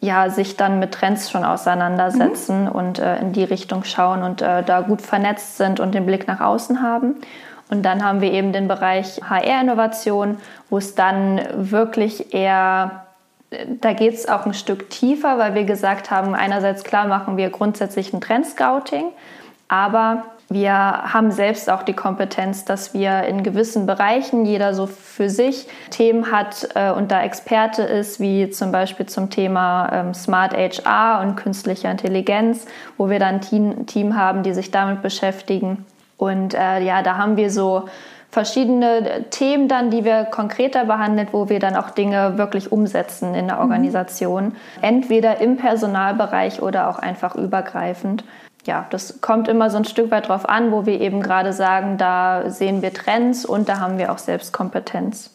ja, 0.00 0.30
sich 0.30 0.56
dann 0.56 0.78
mit 0.78 0.92
Trends 0.92 1.30
schon 1.30 1.44
auseinandersetzen 1.44 2.64
mhm. 2.64 2.70
und 2.70 2.98
äh, 2.98 3.18
in 3.18 3.32
die 3.32 3.44
Richtung 3.44 3.84
schauen 3.84 4.22
und 4.22 4.42
äh, 4.42 4.62
da 4.62 4.80
gut 4.80 5.02
vernetzt 5.02 5.56
sind 5.56 5.80
und 5.80 5.94
den 5.94 6.06
Blick 6.06 6.28
nach 6.28 6.40
außen 6.40 6.82
haben. 6.82 7.16
Und 7.70 7.82
dann 7.82 8.04
haben 8.04 8.20
wir 8.20 8.32
eben 8.32 8.52
den 8.52 8.68
Bereich 8.68 9.20
HR-Innovation, 9.28 10.38
wo 10.70 10.78
es 10.78 10.94
dann 10.94 11.40
wirklich 11.52 12.32
eher, 12.32 13.06
da 13.80 13.92
geht 13.92 14.14
es 14.14 14.28
auch 14.28 14.46
ein 14.46 14.54
Stück 14.54 14.88
tiefer, 14.88 15.38
weil 15.38 15.54
wir 15.54 15.64
gesagt 15.64 16.10
haben, 16.10 16.34
einerseits 16.34 16.84
klar 16.84 17.06
machen 17.06 17.36
wir 17.36 17.50
grundsätzlich 17.50 18.12
ein 18.12 18.20
Trendscouting, 18.20 19.06
aber 19.68 20.24
wir 20.50 20.72
haben 20.72 21.30
selbst 21.30 21.68
auch 21.68 21.82
die 21.82 21.92
Kompetenz, 21.92 22.64
dass 22.64 22.94
wir 22.94 23.24
in 23.24 23.42
gewissen 23.42 23.84
Bereichen, 23.84 24.46
jeder 24.46 24.72
so 24.72 24.86
für 24.86 25.28
sich, 25.28 25.68
Themen 25.90 26.32
hat 26.32 26.70
äh, 26.74 26.90
und 26.90 27.10
da 27.10 27.22
Experte 27.22 27.82
ist, 27.82 28.18
wie 28.18 28.48
zum 28.48 28.72
Beispiel 28.72 29.04
zum 29.04 29.28
Thema 29.28 29.90
ähm, 29.92 30.14
Smart 30.14 30.54
HR 30.56 31.20
und 31.20 31.36
künstlicher 31.36 31.90
Intelligenz, 31.90 32.64
wo 32.96 33.10
wir 33.10 33.18
dann 33.18 33.40
ein 33.52 33.86
Team, 33.86 34.16
haben, 34.16 34.42
die 34.42 34.54
sich 34.54 34.70
damit 34.70 35.02
beschäftigen. 35.02 35.84
Und 36.16 36.54
äh, 36.54 36.80
ja, 36.80 37.02
da 37.02 37.18
haben 37.18 37.36
wir 37.36 37.50
so 37.50 37.84
verschiedene 38.30 39.26
Themen 39.30 39.68
dann, 39.68 39.90
die 39.90 40.04
wir 40.04 40.24
konkreter 40.24 40.86
behandelt, 40.86 41.28
wo 41.32 41.50
wir 41.50 41.60
dann 41.60 41.76
auch 41.76 41.90
Dinge 41.90 42.38
wirklich 42.38 42.72
umsetzen 42.72 43.34
in 43.34 43.48
der 43.48 43.56
mhm. 43.56 43.62
Organisation. 43.62 44.56
Entweder 44.80 45.42
im 45.42 45.58
Personalbereich 45.58 46.62
oder 46.62 46.88
auch 46.88 46.98
einfach 46.98 47.34
übergreifend. 47.34 48.24
Ja, 48.68 48.86
das 48.90 49.22
kommt 49.22 49.48
immer 49.48 49.70
so 49.70 49.78
ein 49.78 49.86
Stück 49.86 50.10
weit 50.10 50.28
drauf 50.28 50.46
an, 50.46 50.72
wo 50.72 50.84
wir 50.84 51.00
eben 51.00 51.22
gerade 51.22 51.54
sagen, 51.54 51.96
da 51.96 52.50
sehen 52.50 52.82
wir 52.82 52.92
Trends 52.92 53.46
und 53.46 53.66
da 53.66 53.80
haben 53.80 53.96
wir 53.96 54.12
auch 54.12 54.18
selbst 54.18 54.52
Kompetenz. 54.52 55.30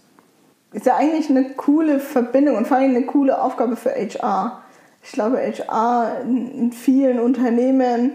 Ist 0.72 0.86
ja 0.86 0.98
eigentlich 0.98 1.32
eine 1.32 1.50
coole 1.56 2.00
Verbindung 2.00 2.58
und 2.58 2.68
vor 2.68 2.78
allem 2.78 2.96
eine 2.96 3.08
coole 3.08 3.42
Aufgabe 3.42 3.75
für 3.75 3.90
HR. 3.90 4.62
Ich 5.02 5.13
glaube, 5.13 5.40
HR 5.40 6.22
in 6.24 6.72
vielen 6.74 7.20
Unternehmen 7.20 8.12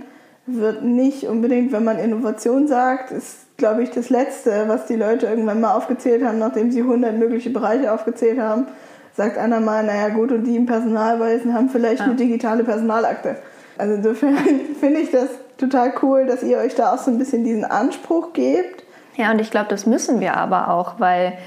wird 0.46 0.84
nicht 0.84 1.24
unbedingt, 1.24 1.72
wenn 1.72 1.82
man 1.82 1.98
Innovation 1.98 2.68
sagt, 2.68 3.10
ist 3.10 3.56
glaube 3.56 3.82
ich, 3.82 3.90
das 3.90 4.10
Letzte, 4.10 4.68
was 4.68 4.86
die 4.86 4.94
Leute 4.94 5.26
irgendwann 5.26 5.60
mal 5.60 5.74
aufgezählt 5.74 6.24
haben, 6.24 6.38
nachdem 6.38 6.70
sie 6.70 6.82
100 6.82 7.18
mögliche 7.18 7.50
Bereiche 7.50 7.92
aufgezählt 7.92 8.38
haben, 8.38 8.68
sagt 9.16 9.36
einer 9.36 9.58
mal, 9.58 9.84
naja 9.84 10.10
gut, 10.10 10.30
und 10.30 10.44
die 10.44 10.54
im 10.54 10.66
Personalwesen 10.66 11.54
haben 11.54 11.70
vielleicht 11.70 11.98
ja. 11.98 12.06
eine 12.06 12.14
digitale 12.14 12.62
Personalakte. 12.62 13.38
Also 13.78 13.94
insofern 13.94 14.36
finde 14.80 15.00
ich 15.00 15.10
das 15.10 15.28
total 15.56 15.92
cool, 16.02 16.26
dass 16.26 16.42
ihr 16.42 16.58
euch 16.58 16.74
da 16.74 16.94
auch 16.94 16.98
so 16.98 17.10
ein 17.10 17.18
bisschen 17.18 17.44
diesen 17.44 17.64
Anspruch 17.64 18.32
gebt. 18.32 18.84
Ja, 19.16 19.30
und 19.30 19.40
ich 19.40 19.50
glaube, 19.50 19.68
das 19.68 19.86
müssen 19.86 20.20
wir 20.20 20.36
aber 20.36 20.70
auch, 20.70 21.00
weil 21.00 21.38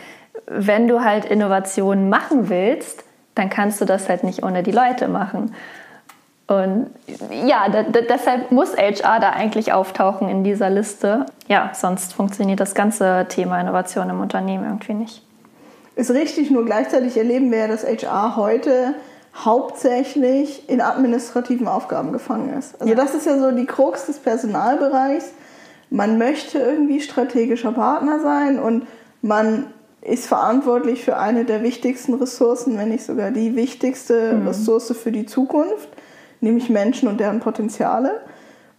wenn 0.48 0.88
du 0.88 1.04
halt 1.04 1.26
Innovationen 1.26 2.10
machen 2.10 2.50
willst, 2.50 3.04
dann 3.36 3.50
kannst 3.50 3.80
du 3.80 3.86
das 3.86 4.10
halt 4.10 4.24
nicht 4.24 4.44
ohne 4.44 4.64
die 4.64 4.72
Leute 4.72 5.08
machen. 5.08 5.56
Und 6.48 6.88
ja, 7.46 7.70
deshalb 7.70 8.52
muss 8.52 8.76
HR 8.76 9.22
da 9.22 9.30
eigentlich 9.30 9.72
auftauchen 9.72 10.28
in 10.28 10.44
dieser 10.44 10.70
Liste. 10.70 11.26
Ja, 11.48 11.72
sonst 11.74 12.14
funktioniert 12.14 12.60
das 12.60 12.76
ganze 12.76 13.26
Thema 13.30 13.62
Innovation 13.62 14.10
im 14.10 14.20
Unternehmen 14.20 14.66
irgendwie 14.66 14.94
nicht. 14.94 15.24
Ist 15.96 16.12
richtig, 16.12 16.52
nur 16.52 16.66
gleichzeitig 16.66 17.16
erleben 17.16 17.52
wir 17.52 17.60
ja, 17.60 17.68
dass 17.68 17.86
HR 17.86 18.36
heute 18.36 18.96
hauptsächlich 19.34 20.70
in 20.70 20.82
administrativen 20.82 21.68
Aufgaben 21.68 22.12
gefangen 22.12 22.54
ist. 22.58 22.80
Also 22.80 22.94
ja. 22.94 22.96
das 22.96 23.16
ist 23.16 23.26
ja 23.26 23.40
so 23.40 23.52
die 23.52 23.66
Krux 23.66 24.06
des 24.06 24.20
Personalbereichs. 24.20 25.32
Man 25.90 26.18
möchte 26.18 26.60
irgendwie 26.60 27.02
strategischer 27.02 27.72
Partner 27.72 28.20
sein 28.20 28.60
und 28.60 28.88
man 29.22 29.68
ist 30.02 30.26
verantwortlich 30.26 31.04
für 31.04 31.18
eine 31.18 31.46
der 31.46 31.64
wichtigsten 31.64 32.16
Ressourcen, 32.16 32.78
wenn 32.78 32.90
nicht 32.90 33.06
sogar 33.06 33.32
die 33.32 33.56
wichtigste 33.56 34.34
mhm. 34.34 34.48
Ressource 34.48 34.96
für 34.98 35.12
die 35.12 35.26
Zukunft 35.26 35.90
nämlich 36.42 36.70
Menschen 36.70 37.08
und 37.08 37.20
deren 37.20 37.40
Potenziale. 37.40 38.22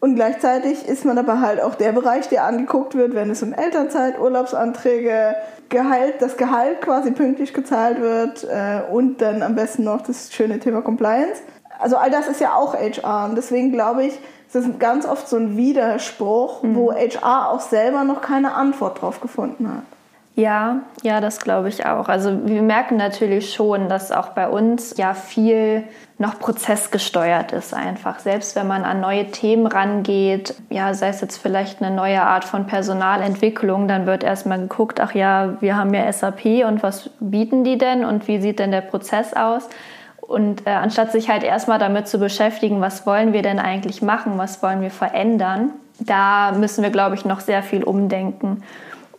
Und 0.03 0.17
gleichzeitig 0.17 0.89
ist 0.89 1.05
man 1.05 1.17
aber 1.17 1.41
halt 1.41 1.63
auch 1.63 1.77
der 1.77 1.93
Bereich, 1.93 2.29
der 2.29 2.43
angeguckt 2.43 2.97
wird, 2.97 3.15
wenn 3.15 3.31
es 3.31 3.41
um 3.41 3.53
Elternzeit, 3.53 4.19
Urlaubsanträge, 4.19 5.37
Gehalt, 5.69 6.15
das 6.19 6.37
Gehalt 6.37 6.81
quasi 6.81 7.13
pünktlich 7.13 7.55
gezahlt 7.55 8.01
wird 8.01 8.43
äh, 8.43 8.81
und 8.91 9.23
dann 9.23 9.45
am 9.45 9.55
besten 9.55 9.85
noch 9.85 10.01
das 10.01 10.33
schöne 10.33 10.59
Thema 10.59 10.83
Compliance. 10.83 11.41
Also 11.79 11.99
all 11.99 12.11
das 12.11 12.27
ist 12.27 12.41
ja 12.41 12.57
auch 12.57 12.75
HR 12.75 13.27
und 13.27 13.37
deswegen 13.37 13.71
glaube 13.71 14.05
ich, 14.05 14.19
es 14.49 14.57
ist 14.57 14.81
ganz 14.81 15.07
oft 15.07 15.29
so 15.29 15.37
ein 15.37 15.57
Widerspruch, 15.57 16.65
mhm. 16.65 16.75
wo 16.75 16.93
HR 16.93 17.51
auch 17.51 17.61
selber 17.61 18.03
noch 18.03 18.23
keine 18.23 18.55
Antwort 18.55 19.01
drauf 19.01 19.21
gefunden 19.21 19.69
hat. 19.69 19.85
Ja, 20.35 20.81
ja, 21.03 21.21
das 21.21 21.41
glaube 21.41 21.69
ich 21.69 21.85
auch. 21.85 22.09
Also 22.09 22.47
wir 22.47 22.63
merken 22.63 22.97
natürlich 22.97 23.53
schon, 23.53 23.91
dass 23.91 24.11
auch 24.11 24.31
bei 24.31 24.49
uns 24.49 24.97
ja 24.97 25.13
viel 25.13 25.85
noch 26.17 26.39
prozessgesteuert 26.39 27.53
ist 27.53 27.75
einfach. 27.75 28.19
Selbst 28.19 28.57
wenn 28.57 28.67
man 28.67 28.85
an 28.85 29.01
neue 29.01 29.31
Themen 29.31 29.67
rangeht, 29.67 30.55
ja, 30.71 30.95
sei 30.95 31.09
es 31.09 31.21
jetzt 31.21 31.37
vielleicht 31.37 31.83
eine 31.83 31.95
neue 31.95 32.23
Art 32.23 32.45
von 32.45 32.67
Personalentwicklung, 32.67 33.89
dann 33.89 34.07
wird 34.07 34.25
erstmal 34.25 34.59
geguckt, 34.59 35.01
ach 35.01 35.15
ja, 35.15 35.61
wir 35.61 35.77
haben 35.77 35.93
ja 35.93 36.11
SAP 36.11 36.65
und 36.67 36.83
was 36.83 37.11
bieten 37.21 37.63
die 37.63 37.77
denn 37.77 38.03
und 38.05 38.27
wie 38.27 38.41
sieht 38.41 38.59
denn 38.59 38.71
der 38.71 38.81
Prozess 38.81 39.35
aus? 39.35 39.69
Und 40.17 40.67
äh, 40.67 40.71
anstatt 40.71 41.13
sich 41.13 41.29
halt 41.29 41.43
erstmal 41.43 41.79
damit 41.79 42.09
zu 42.09 42.19
beschäftigen, 42.19 42.81
was 42.81 43.05
wollen 43.05 43.35
wir 43.35 43.43
denn 43.43 43.59
eigentlich 43.59 44.01
machen, 44.01 44.39
was 44.39 44.63
wollen 44.63 44.81
wir 44.81 44.91
verändern, 44.91 45.73
da 45.99 46.53
müssen 46.53 46.83
wir, 46.83 46.91
glaube 46.91 47.17
ich, 47.17 47.27
noch 47.27 47.41
sehr 47.41 47.63
viel 47.63 47.85
umdenken. 47.85 48.63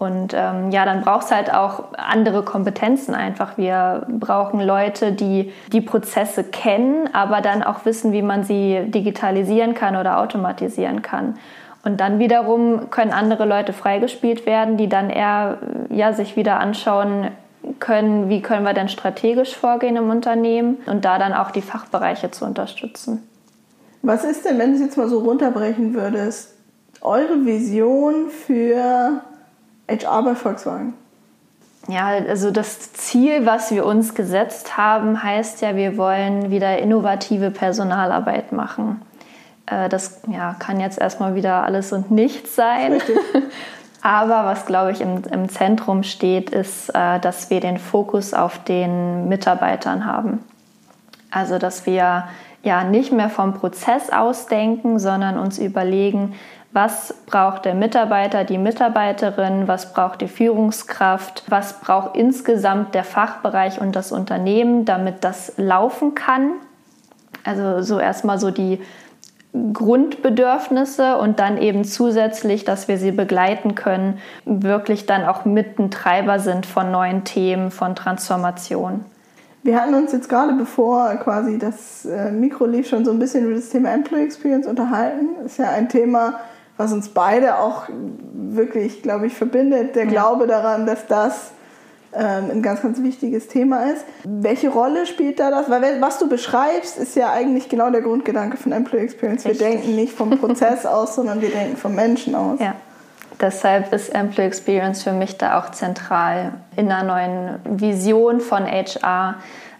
Und 0.04 0.34
ähm, 0.34 0.72
ja, 0.72 0.86
dann 0.86 1.02
braucht 1.02 1.26
es 1.26 1.32
halt 1.32 1.54
auch 1.54 1.86
andere 1.98 2.44
Kompetenzen 2.44 3.16
einfach. 3.16 3.58
Wir 3.58 4.06
brauchen 4.08 4.60
Leute, 4.60 5.14
die 5.14 5.52
die 5.72 5.82
Prozesse 5.82 6.44
kennen, 6.44 7.10
aber 7.14 7.42
dann 7.42 7.64
auch 7.64 7.86
wissen, 7.86 8.12
wie 8.12 8.22
man 8.22 8.44
sie 8.44 8.82
digitalisieren 8.88 9.74
kann 9.74 9.96
oder 9.96 10.20
automatisieren 10.20 11.02
kann. 11.02 11.36
Und 11.86 12.00
dann 12.00 12.20
wiederum 12.20 12.90
können 12.90 13.12
andere 13.12 13.46
Leute 13.46 13.74
freigespielt 13.74 14.46
werden, 14.46 14.78
die 14.78 14.90
dann 14.90 15.10
eher 15.10 15.58
ja, 15.90 16.14
sich 16.14 16.36
wieder 16.36 16.60
anschauen 16.60 17.30
können, 17.80 18.30
wie 18.30 18.42
können 18.42 18.66
wir 18.66 18.74
denn 18.74 18.90
strategisch 18.90 19.56
vorgehen 19.56 19.96
im 19.96 20.10
Unternehmen 20.10 20.78
und 20.86 21.06
da 21.06 21.18
dann 21.18 21.34
auch 21.34 21.52
die 21.52 21.62
Fachbereiche 21.62 22.30
zu 22.32 22.46
unterstützen. 22.46 23.26
Was 24.02 24.26
ist 24.26 24.44
denn, 24.44 24.60
wenn 24.60 24.72
du 24.72 24.76
es 24.76 24.82
jetzt 24.82 24.98
mal 24.98 25.08
so 25.08 25.20
runterbrechen 25.20 25.94
würdest, 25.94 26.54
eure 27.02 27.46
Vision 27.46 28.30
für 28.30 29.22
HR 29.90 30.24
bei 30.24 30.36
Volkswagen? 30.36 30.94
Ja, 31.88 32.08
also 32.08 32.52
das 32.52 32.94
Ziel, 32.94 33.46
was 33.46 33.72
wir 33.72 33.86
uns 33.86 34.16
gesetzt 34.16 34.78
haben, 34.78 35.22
heißt 35.22 35.62
ja, 35.62 35.76
wir 35.76 35.98
wollen 35.98 36.50
wieder 36.50 36.78
innovative 36.80 37.52
Personalarbeit 37.52 38.54
machen. 38.54 39.02
Äh, 39.66 39.90
das 39.90 40.22
ja, 40.28 40.56
kann 40.60 40.80
jetzt 40.80 41.00
erstmal 41.00 41.36
wieder 41.36 41.64
alles 41.64 41.92
und 41.92 42.10
nichts 42.10 42.56
sein. 42.56 43.02
Aber 44.02 44.46
was, 44.46 44.66
glaube 44.66 44.92
ich, 44.92 45.02
im, 45.02 45.24
im 45.32 45.50
Zentrum 45.50 46.04
steht, 46.04 46.50
ist, 46.50 46.90
äh, 46.90 47.20
dass 47.20 47.50
wir 47.50 47.60
den 47.60 47.78
Fokus 47.78 48.34
auf 48.34 48.64
den 48.64 49.28
Mitarbeitern 49.28 50.06
haben. 50.06 50.44
Also, 51.32 51.58
dass 51.58 51.86
wir 51.86 52.26
ja 52.64 52.84
nicht 52.84 53.12
mehr 53.12 53.30
vom 53.30 53.54
Prozess 53.54 54.10
ausdenken, 54.10 55.00
sondern 55.00 55.38
uns 55.38 55.58
überlegen, 55.58 56.36
was 56.74 57.14
braucht 57.28 57.66
der 57.66 57.76
Mitarbeiter, 57.76 58.44
die 58.44 58.58
Mitarbeiterin, 58.58 59.68
was 59.68 59.94
braucht 59.94 60.22
die 60.22 60.28
Führungskraft, 60.28 61.44
was 61.48 61.80
braucht 61.80 62.18
insgesamt 62.18 62.96
der 62.96 63.04
Fachbereich 63.04 63.80
und 63.80 63.96
das 63.96 64.12
Unternehmen, 64.12 64.84
damit 64.84 65.24
das 65.24 65.54
laufen 65.58 66.16
kann. 66.16 66.54
Also 67.44 67.82
so 67.82 68.00
erstmal 68.00 68.40
so 68.40 68.50
die 68.50 68.82
Grundbedürfnisse 69.54 71.18
und 71.18 71.40
dann 71.40 71.60
eben 71.60 71.84
zusätzlich, 71.84 72.66
dass 72.66 72.88
wir 72.88 72.98
sie 72.98 73.12
begleiten 73.12 73.76
können, 73.76 74.18
wirklich 74.46 75.06
dann 75.06 75.26
auch 75.26 75.46
Mittentreiber 75.46 76.40
sind 76.40 76.66
von 76.66 76.92
neuen 76.92 77.24
Themen, 77.24 77.70
von 77.70 77.96
Transformation. 77.96 79.06
Wir 79.62 79.80
hatten 79.80 79.94
uns 79.94 80.12
jetzt 80.12 80.28
gerade 80.28 80.54
bevor 80.54 81.08
quasi 81.18 81.60
das 81.60 82.04
äh, 82.06 82.32
Mikro 82.32 82.66
lief 82.66 82.90
schon 82.90 83.06
so 83.06 83.12
ein 83.12 83.20
bisschen 83.20 83.46
über 83.46 83.54
das 83.54 83.70
Thema 83.70 83.92
Employee 83.94 84.26
Experience 84.26 84.66
unterhalten. 84.66 85.46
Ist 85.46 85.60
ja 85.60 85.70
ein 85.70 85.88
Thema, 85.88 86.40
was 86.78 86.92
uns 86.92 87.10
beide 87.10 87.60
auch 87.60 87.84
wirklich, 88.34 89.02
glaube 89.02 89.28
ich, 89.28 89.34
verbindet, 89.34 89.96
der. 89.96 90.06
Glaube 90.06 90.48
daran, 90.48 90.86
dass 90.86 91.08
das 91.08 91.52
ähm, 92.16 92.52
ein 92.52 92.62
ganz, 92.62 92.82
ganz 92.82 93.02
wichtiges 93.02 93.48
Thema 93.48 93.92
ist. 93.92 94.06
Welche 94.24 94.70
Rolle 94.70 95.06
spielt 95.06 95.40
da 95.40 95.50
das? 95.50 95.70
Weil 95.70 96.02
was 96.02 96.20
du 96.20 96.28
beschreibst, 96.28 96.98
ist 96.98 97.16
ja 97.16 97.32
eigentlich 97.32 97.70
genau 97.70 97.90
der 97.90 98.02
Grundgedanke 98.02 98.58
von 98.58 98.72
Employee 98.72 99.04
Experience. 99.04 99.44
Wir 99.44 99.52
Richtig. 99.52 99.68
denken 99.68 99.96
nicht 99.96 100.14
vom 100.14 100.32
Prozess 100.32 100.86
aus, 100.86 101.16
sondern 101.16 101.42
wir 101.42 101.50
denken 101.50 101.78
vom 101.78 101.96
Menschen 101.96 102.36
aus. 102.36 102.60
Ja. 102.60 102.76
Deshalb 103.42 103.92
ist 103.94 104.14
Employee 104.14 104.48
Experience 104.48 105.04
für 105.04 105.12
mich 105.12 105.38
da 105.38 105.60
auch 105.60 105.72
zentral. 105.72 106.54
In 106.76 106.92
einer 106.92 107.04
neuen 107.04 107.80
Vision 107.80 108.40
von 108.40 108.66
HR 108.66 109.36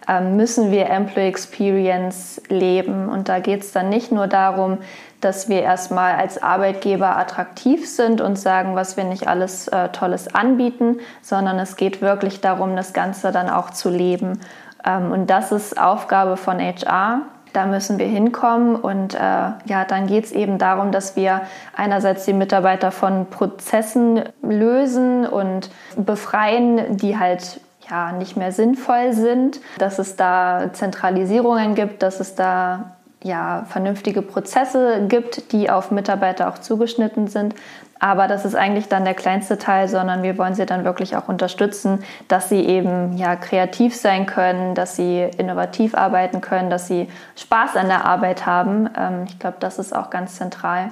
ähm, 0.08 0.36
müssen 0.36 0.70
wir 0.70 0.90
Employee 0.90 1.28
Experience 1.28 2.42
leben. 2.48 3.08
Und 3.08 3.28
da 3.28 3.38
geht 3.38 3.62
es 3.62 3.72
dann 3.72 3.88
nicht 3.88 4.12
nur 4.12 4.26
darum, 4.26 4.78
dass 5.24 5.48
wir 5.48 5.62
erstmal 5.62 6.14
als 6.14 6.42
Arbeitgeber 6.42 7.16
attraktiv 7.16 7.88
sind 7.88 8.20
und 8.20 8.38
sagen, 8.38 8.76
was 8.76 8.96
wir 8.96 9.04
nicht 9.04 9.26
alles 9.26 9.68
äh, 9.68 9.88
Tolles 9.88 10.34
anbieten, 10.34 10.98
sondern 11.22 11.58
es 11.58 11.76
geht 11.76 12.02
wirklich 12.02 12.40
darum, 12.40 12.76
das 12.76 12.92
Ganze 12.92 13.32
dann 13.32 13.48
auch 13.48 13.70
zu 13.70 13.88
leben. 13.88 14.40
Ähm, 14.84 15.12
und 15.12 15.30
das 15.30 15.52
ist 15.52 15.80
Aufgabe 15.80 16.36
von 16.36 16.60
HR. 16.60 17.22
Da 17.52 17.66
müssen 17.66 17.98
wir 17.98 18.06
hinkommen 18.06 18.74
und 18.74 19.14
äh, 19.14 19.18
ja, 19.18 19.84
dann 19.86 20.08
geht 20.08 20.24
es 20.24 20.32
eben 20.32 20.58
darum, 20.58 20.90
dass 20.90 21.14
wir 21.14 21.42
einerseits 21.76 22.24
die 22.24 22.32
Mitarbeiter 22.32 22.90
von 22.90 23.26
Prozessen 23.26 24.22
lösen 24.42 25.24
und 25.24 25.70
befreien, 25.96 26.96
die 26.96 27.16
halt 27.16 27.60
ja 27.88 28.12
nicht 28.12 28.36
mehr 28.36 28.50
sinnvoll 28.50 29.12
sind, 29.12 29.60
dass 29.78 29.98
es 29.98 30.16
da 30.16 30.70
Zentralisierungen 30.72 31.74
gibt, 31.76 32.02
dass 32.02 32.18
es 32.18 32.34
da 32.34 32.93
ja, 33.24 33.64
vernünftige 33.68 34.22
Prozesse 34.22 35.06
gibt, 35.08 35.50
die 35.52 35.70
auf 35.70 35.90
Mitarbeiter 35.90 36.48
auch 36.48 36.58
zugeschnitten 36.58 37.26
sind. 37.26 37.54
Aber 37.98 38.28
das 38.28 38.44
ist 38.44 38.54
eigentlich 38.54 38.88
dann 38.88 39.04
der 39.04 39.14
kleinste 39.14 39.56
Teil, 39.56 39.88
sondern 39.88 40.22
wir 40.22 40.36
wollen 40.36 40.54
sie 40.54 40.66
dann 40.66 40.84
wirklich 40.84 41.16
auch 41.16 41.26
unterstützen, 41.26 42.04
dass 42.28 42.50
sie 42.50 42.60
eben 42.60 43.16
ja, 43.16 43.34
kreativ 43.34 43.96
sein 43.96 44.26
können, 44.26 44.74
dass 44.74 44.96
sie 44.96 45.26
innovativ 45.38 45.94
arbeiten 45.94 46.42
können, 46.42 46.68
dass 46.68 46.86
sie 46.86 47.08
Spaß 47.36 47.76
an 47.76 47.86
der 47.88 48.04
Arbeit 48.04 48.44
haben. 48.44 48.90
Ähm, 48.96 49.24
ich 49.26 49.38
glaube, 49.38 49.56
das 49.58 49.78
ist 49.78 49.96
auch 49.96 50.10
ganz 50.10 50.36
zentral. 50.36 50.90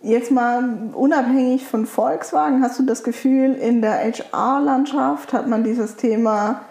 Jetzt 0.00 0.30
mal 0.30 0.64
unabhängig 0.94 1.66
von 1.66 1.84
Volkswagen, 1.84 2.62
hast 2.62 2.78
du 2.78 2.84
das 2.84 3.04
Gefühl, 3.04 3.52
in 3.52 3.82
der 3.82 3.98
HR-Landschaft 4.00 5.32
hat 5.34 5.46
man 5.46 5.62
dieses 5.62 5.96
Thema 5.96 6.62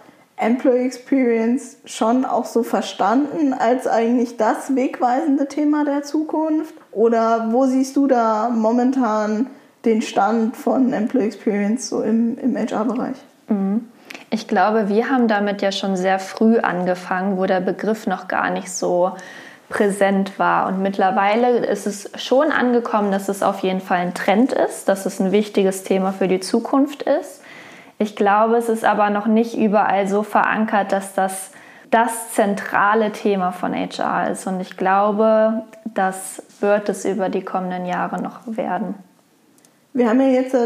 Employee 0.41 0.85
Experience 0.85 1.77
schon 1.85 2.25
auch 2.25 2.45
so 2.45 2.63
verstanden 2.63 3.53
als 3.53 3.87
eigentlich 3.87 4.37
das 4.37 4.75
wegweisende 4.75 5.47
Thema 5.47 5.85
der 5.85 6.03
Zukunft? 6.03 6.73
Oder 6.91 7.47
wo 7.51 7.65
siehst 7.65 7.95
du 7.95 8.07
da 8.07 8.49
momentan 8.49 9.47
den 9.85 10.01
Stand 10.01 10.57
von 10.57 10.93
Employee 10.93 11.27
Experience 11.27 11.89
so 11.89 12.01
im, 12.01 12.37
im 12.37 12.55
HR-Bereich? 12.55 13.17
Mhm. 13.47 13.87
Ich 14.29 14.47
glaube, 14.47 14.89
wir 14.89 15.09
haben 15.09 15.27
damit 15.27 15.61
ja 15.61 15.71
schon 15.71 15.95
sehr 15.95 16.17
früh 16.17 16.57
angefangen, 16.57 17.37
wo 17.37 17.45
der 17.45 17.59
Begriff 17.59 18.07
noch 18.07 18.27
gar 18.27 18.49
nicht 18.49 18.71
so 18.71 19.11
präsent 19.69 20.37
war. 20.37 20.67
Und 20.67 20.81
mittlerweile 20.81 21.65
ist 21.65 21.87
es 21.87 22.09
schon 22.15 22.51
angekommen, 22.51 23.11
dass 23.11 23.29
es 23.29 23.43
auf 23.43 23.59
jeden 23.59 23.81
Fall 23.81 23.99
ein 23.99 24.13
Trend 24.13 24.53
ist, 24.53 24.87
dass 24.87 25.05
es 25.05 25.19
ein 25.19 25.31
wichtiges 25.31 25.83
Thema 25.83 26.13
für 26.13 26.27
die 26.27 26.39
Zukunft 26.39 27.03
ist. 27.03 27.40
Ich 28.01 28.15
glaube, 28.15 28.55
es 28.55 28.67
ist 28.67 28.83
aber 28.83 29.11
noch 29.11 29.27
nicht 29.27 29.55
überall 29.55 30.07
so 30.07 30.23
verankert, 30.23 30.91
dass 30.91 31.13
das 31.13 31.51
das 31.91 32.33
zentrale 32.33 33.11
Thema 33.11 33.51
von 33.51 33.75
HR 33.75 34.31
ist. 34.31 34.47
Und 34.47 34.59
ich 34.59 34.75
glaube, 34.75 35.61
das 35.85 36.41
wird 36.61 36.89
es 36.89 37.05
über 37.05 37.29
die 37.29 37.43
kommenden 37.43 37.85
Jahre 37.85 38.19
noch 38.19 38.39
werden. 38.47 38.95
Wir 39.93 40.09
haben 40.09 40.19
ja 40.19 40.29
jetzt 40.29 40.57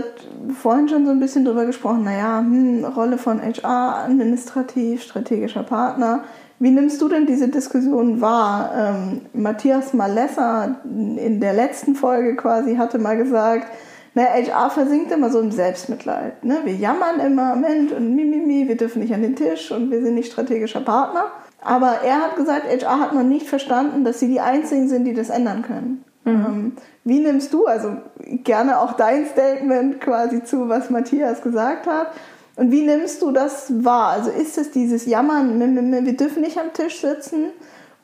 vorhin 0.62 0.88
schon 0.88 1.06
so 1.06 1.12
ein 1.12 1.20
bisschen 1.20 1.44
drüber 1.44 1.66
gesprochen, 1.66 2.06
naja, 2.06 2.40
hm, 2.40 2.86
Rolle 2.86 3.18
von 3.18 3.42
HR, 3.42 4.06
administrativ, 4.06 5.04
strategischer 5.04 5.64
Partner. 5.64 6.24
Wie 6.60 6.72
nimmst 6.72 7.02
du 7.02 7.10
denn 7.10 7.26
diese 7.26 7.50
Diskussion 7.50 8.22
wahr? 8.22 8.72
Ähm, 8.78 9.22
Matthias 9.34 9.94
Malessa 9.94 10.76
in 10.86 11.42
der 11.42 11.52
letzten 11.52 11.96
Folge 11.96 12.38
quasi 12.38 12.78
hatte 12.78 12.98
mal 12.98 13.18
gesagt, 13.18 13.68
na, 14.16 14.24
HR 14.24 14.70
versinkt 14.70 15.12
immer 15.12 15.30
so 15.30 15.40
im 15.42 15.52
Selbstmitleid. 15.52 16.44
Ne? 16.44 16.62
Wir 16.64 16.74
jammern 16.74 17.20
immer, 17.20 17.56
Mensch, 17.56 17.92
und 17.92 18.16
Mimimi, 18.16 18.68
wir 18.68 18.78
dürfen 18.78 19.02
nicht 19.02 19.14
an 19.14 19.22
den 19.22 19.36
Tisch 19.36 19.72
und 19.72 19.92
wir 19.92 20.02
sind 20.02 20.16
nicht 20.16 20.32
strategischer 20.32 20.80
Partner. 20.80 21.26
Aber 21.62 22.00
er 22.02 22.22
hat 22.22 22.38
gesagt, 22.38 22.66
HR 22.66 23.00
hat 23.02 23.14
noch 23.14 23.24
nicht 23.24 23.48
verstanden, 23.48 24.06
dass 24.06 24.20
sie 24.20 24.30
die 24.30 24.40
Einzigen 24.40 24.88
sind, 24.88 25.04
die 25.04 25.14
das 25.14 25.30
ändern 25.30 25.64
können. 25.64 26.06
Mhm. 26.24 26.32
Ähm, 26.32 26.74
wie 27.04 27.20
nimmst 27.20 27.54
du, 27.54 27.66
also 27.66 27.98
gerne 28.26 28.80
auch 28.80 28.94
dein 28.94 29.26
Statement 29.26 30.00
quasi 30.00 30.44
zu, 30.44 30.70
was 30.70 30.90
Matthias 30.90 31.42
gesagt 31.42 31.86
hat, 31.86 32.08
und 32.56 32.72
wie 32.72 32.84
nimmst 32.84 33.22
du 33.22 33.32
das 33.32 33.84
wahr? 33.84 34.12
Also 34.12 34.32
ist 34.32 34.58
es 34.58 34.72
dieses 34.72 35.06
Jammern, 35.06 35.60
wir 35.60 36.16
dürfen 36.16 36.42
nicht 36.42 36.58
am 36.58 36.72
Tisch 36.72 37.02
sitzen, 37.02 37.48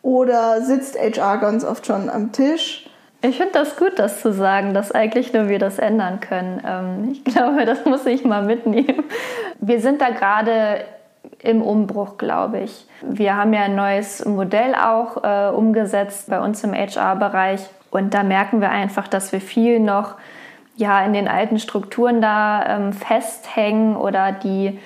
oder 0.02 0.62
sitzt 0.62 1.00
HR 1.00 1.38
ganz 1.38 1.64
oft 1.64 1.86
schon 1.86 2.10
am 2.10 2.34
Tisch? 2.34 2.91
Ich 3.24 3.38
finde 3.38 3.54
das 3.54 3.78
gut, 3.78 4.00
das 4.00 4.22
zu 4.22 4.34
sagen, 4.34 4.74
dass 4.74 4.92
eigentlich 4.92 5.32
nur 5.32 5.48
wir 5.48 5.60
das 5.60 5.78
ändern 5.78 6.20
können. 6.20 6.62
Ähm, 6.66 7.12
ich 7.12 7.24
glaube, 7.34 7.66
das 7.66 7.86
muss 7.86 8.06
ich 8.06 8.26
mal 8.26 8.44
mitnehmen. 8.44 9.04
Wir 9.60 9.80
sind 9.80 10.02
da 10.02 10.10
gerade 10.10 10.84
im 11.40 11.62
Umbruch, 11.62 12.18
glaube 12.18 12.60
ich. 12.60 12.88
Wir 13.02 13.36
haben 13.36 13.54
ja 13.54 13.62
ein 13.62 13.76
neues 13.76 14.26
Modell 14.26 14.76
auch 14.76 15.24
äh, 15.24 15.54
umgesetzt 15.54 16.30
bei 16.30 16.40
uns 16.40 16.64
im 16.64 16.74
HR-Bereich 16.74 17.62
und 17.92 18.14
da 18.14 18.24
merken 18.24 18.62
wir 18.62 18.70
einfach, 18.70 19.08
dass 19.08 19.32
wir 19.32 19.42
viel 19.42 19.80
noch 19.80 20.16
ja, 20.76 21.04
in 21.04 21.14
den 21.14 21.28
alten 21.28 21.60
Strukturen 21.60 22.22
da 22.22 22.66
ähm, 22.66 22.94
festhängen 22.94 23.96
oder 23.96 24.32
die 24.32 24.80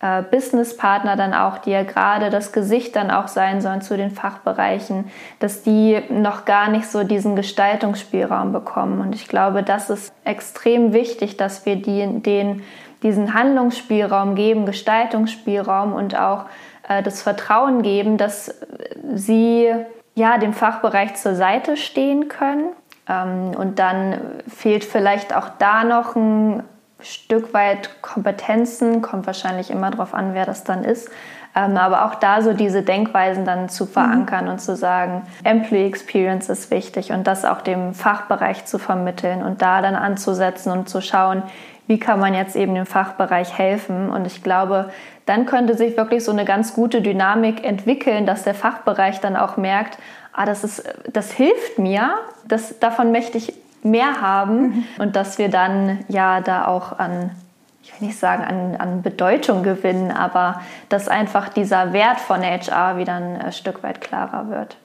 äh, 0.00 0.22
Businesspartner 0.22 1.16
dann 1.16 1.34
auch, 1.34 1.58
die 1.58 1.70
ja 1.70 1.82
gerade 1.82 2.30
das 2.30 2.52
Gesicht 2.52 2.94
dann 2.96 3.10
auch 3.10 3.28
sein 3.28 3.60
sollen 3.60 3.82
zu 3.82 3.96
den 3.96 4.10
Fachbereichen, 4.10 5.10
dass 5.40 5.62
die 5.62 6.00
noch 6.08 6.44
gar 6.44 6.70
nicht 6.70 6.86
so 6.86 7.04
diesen 7.04 7.34
Gestaltungsspielraum 7.36 8.52
bekommen. 8.52 9.00
Und 9.00 9.14
ich 9.14 9.28
glaube, 9.28 9.62
das 9.62 9.90
ist 9.90 10.12
extrem 10.24 10.92
wichtig, 10.92 11.36
dass 11.36 11.66
wir 11.66 11.76
die, 11.76 12.22
den, 12.22 12.62
diesen 13.02 13.34
Handlungsspielraum 13.34 14.34
geben, 14.34 14.66
Gestaltungsspielraum 14.66 15.92
und 15.92 16.18
auch 16.18 16.44
äh, 16.88 17.02
das 17.02 17.22
Vertrauen 17.22 17.82
geben, 17.82 18.16
dass 18.16 18.54
sie 19.14 19.72
ja, 20.14 20.36
dem 20.36 20.52
Fachbereich 20.52 21.14
zur 21.14 21.34
Seite 21.34 21.76
stehen 21.76 22.28
können. 22.28 22.70
Ähm, 23.08 23.52
und 23.56 23.78
dann 23.78 24.18
fehlt 24.48 24.84
vielleicht 24.84 25.34
auch 25.34 25.48
da 25.58 25.84
noch 25.84 26.16
ein 26.16 26.62
Stück 27.00 27.54
weit 27.54 28.02
Kompetenzen, 28.02 29.02
kommt 29.02 29.26
wahrscheinlich 29.26 29.70
immer 29.70 29.90
darauf 29.90 30.14
an, 30.14 30.34
wer 30.34 30.46
das 30.46 30.64
dann 30.64 30.84
ist. 30.84 31.08
Ähm, 31.54 31.76
aber 31.76 32.04
auch 32.04 32.16
da 32.16 32.42
so 32.42 32.52
diese 32.52 32.82
Denkweisen 32.82 33.44
dann 33.44 33.68
zu 33.68 33.86
verankern 33.86 34.44
mhm. 34.44 34.52
und 34.52 34.58
zu 34.60 34.76
sagen, 34.76 35.22
Employee 35.44 35.86
Experience 35.86 36.48
ist 36.48 36.70
wichtig 36.70 37.12
und 37.12 37.26
das 37.26 37.44
auch 37.44 37.62
dem 37.62 37.94
Fachbereich 37.94 38.64
zu 38.66 38.78
vermitteln 38.78 39.42
und 39.42 39.62
da 39.62 39.80
dann 39.80 39.94
anzusetzen 39.94 40.70
und 40.72 40.88
zu 40.88 41.00
schauen, 41.00 41.42
wie 41.86 41.98
kann 41.98 42.20
man 42.20 42.34
jetzt 42.34 42.54
eben 42.54 42.74
dem 42.74 42.84
Fachbereich 42.84 43.56
helfen. 43.56 44.10
Und 44.10 44.26
ich 44.26 44.42
glaube, 44.42 44.90
dann 45.24 45.46
könnte 45.46 45.74
sich 45.74 45.96
wirklich 45.96 46.22
so 46.22 46.32
eine 46.32 46.44
ganz 46.44 46.74
gute 46.74 47.00
Dynamik 47.00 47.64
entwickeln, 47.64 48.26
dass 48.26 48.44
der 48.44 48.54
Fachbereich 48.54 49.20
dann 49.20 49.36
auch 49.36 49.56
merkt, 49.56 49.98
ah, 50.34 50.44
das, 50.44 50.64
ist, 50.64 50.84
das 51.10 51.32
hilft 51.32 51.78
mir, 51.78 52.10
das, 52.46 52.78
davon 52.78 53.10
möchte 53.10 53.38
ich 53.38 53.54
mehr 53.82 54.20
haben 54.20 54.60
mhm. 54.60 54.84
und 54.98 55.16
dass 55.16 55.38
wir 55.38 55.48
dann 55.48 56.00
ja 56.08 56.40
da 56.40 56.66
auch 56.66 56.98
an, 56.98 57.30
ich 57.82 57.92
will 57.92 58.08
nicht 58.08 58.18
sagen 58.18 58.44
an, 58.44 58.76
an 58.76 59.02
Bedeutung 59.02 59.62
gewinnen, 59.62 60.10
aber 60.10 60.60
dass 60.88 61.08
einfach 61.08 61.48
dieser 61.48 61.92
Wert 61.92 62.20
von 62.20 62.42
HR 62.42 62.98
wieder 62.98 63.14
ein 63.14 63.40
äh, 63.40 63.52
Stück 63.52 63.82
weit 63.82 64.00
klarer 64.00 64.50
wird. 64.50 64.76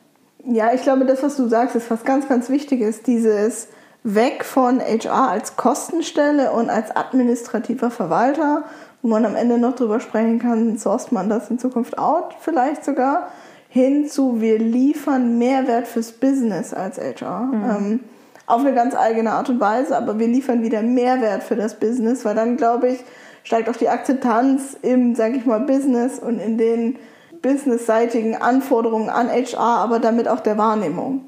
Ja, 0.45 0.73
ich 0.73 0.81
glaube, 0.81 1.05
das, 1.05 1.23
was 1.23 1.37
du 1.37 1.47
sagst, 1.47 1.75
ist 1.75 1.89
was 1.89 2.03
ganz, 2.03 2.27
ganz 2.27 2.49
Wichtiges, 2.49 3.03
dieses 3.03 3.69
weg 4.03 4.43
von 4.43 4.81
HR 4.81 5.29
als 5.29 5.55
Kostenstelle 5.55 6.51
und 6.51 6.69
als 6.69 6.93
administrativer 6.93 7.89
Verwalter 7.89 8.63
wo 9.03 9.09
man 9.09 9.25
am 9.25 9.35
Ende 9.35 9.59
noch 9.59 9.75
drüber 9.75 9.99
sprechen 9.99 10.39
kann, 10.39 10.77
sourced 10.77 11.11
man 11.11 11.29
das 11.29 11.49
in 11.51 11.59
Zukunft 11.59 11.97
out 11.97 12.35
vielleicht 12.39 12.83
sogar, 12.83 13.27
hin 13.69 14.07
zu 14.07 14.39
wir 14.39 14.57
liefern 14.57 15.37
Mehrwert 15.37 15.87
fürs 15.87 16.13
Business 16.13 16.73
als 16.73 16.97
HR. 16.97 17.41
Mhm. 17.41 17.63
Ähm, 17.63 17.99
auf 18.45 18.61
eine 18.61 18.73
ganz 18.73 18.95
eigene 18.95 19.31
Art 19.31 19.49
und 19.49 19.59
Weise, 19.59 19.95
aber 19.95 20.19
wir 20.19 20.27
liefern 20.27 20.63
wieder 20.63 20.81
Mehrwert 20.81 21.43
für 21.43 21.55
das 21.55 21.79
Business, 21.79 22.25
weil 22.25 22.35
dann, 22.35 22.57
glaube 22.57 22.89
ich, 22.89 23.03
steigt 23.43 23.69
auch 23.69 23.75
die 23.75 23.89
Akzeptanz 23.89 24.77
im, 24.81 25.15
sage 25.15 25.37
ich 25.37 25.45
mal, 25.45 25.61
Business 25.61 26.19
und 26.19 26.39
in 26.39 26.57
den 26.57 26.97
businessseitigen 27.41 28.41
Anforderungen 28.41 29.09
an 29.09 29.29
HR, 29.29 29.59
aber 29.59 29.99
damit 29.99 30.27
auch 30.27 30.39
der 30.39 30.57
Wahrnehmung. 30.57 31.27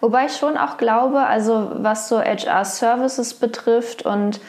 Wobei 0.00 0.26
ich 0.26 0.36
schon 0.36 0.56
auch 0.56 0.76
glaube, 0.76 1.20
also 1.20 1.72
was 1.76 2.08
so 2.08 2.20
HR-Services 2.20 3.34
betrifft 3.34 4.04
und 4.04 4.40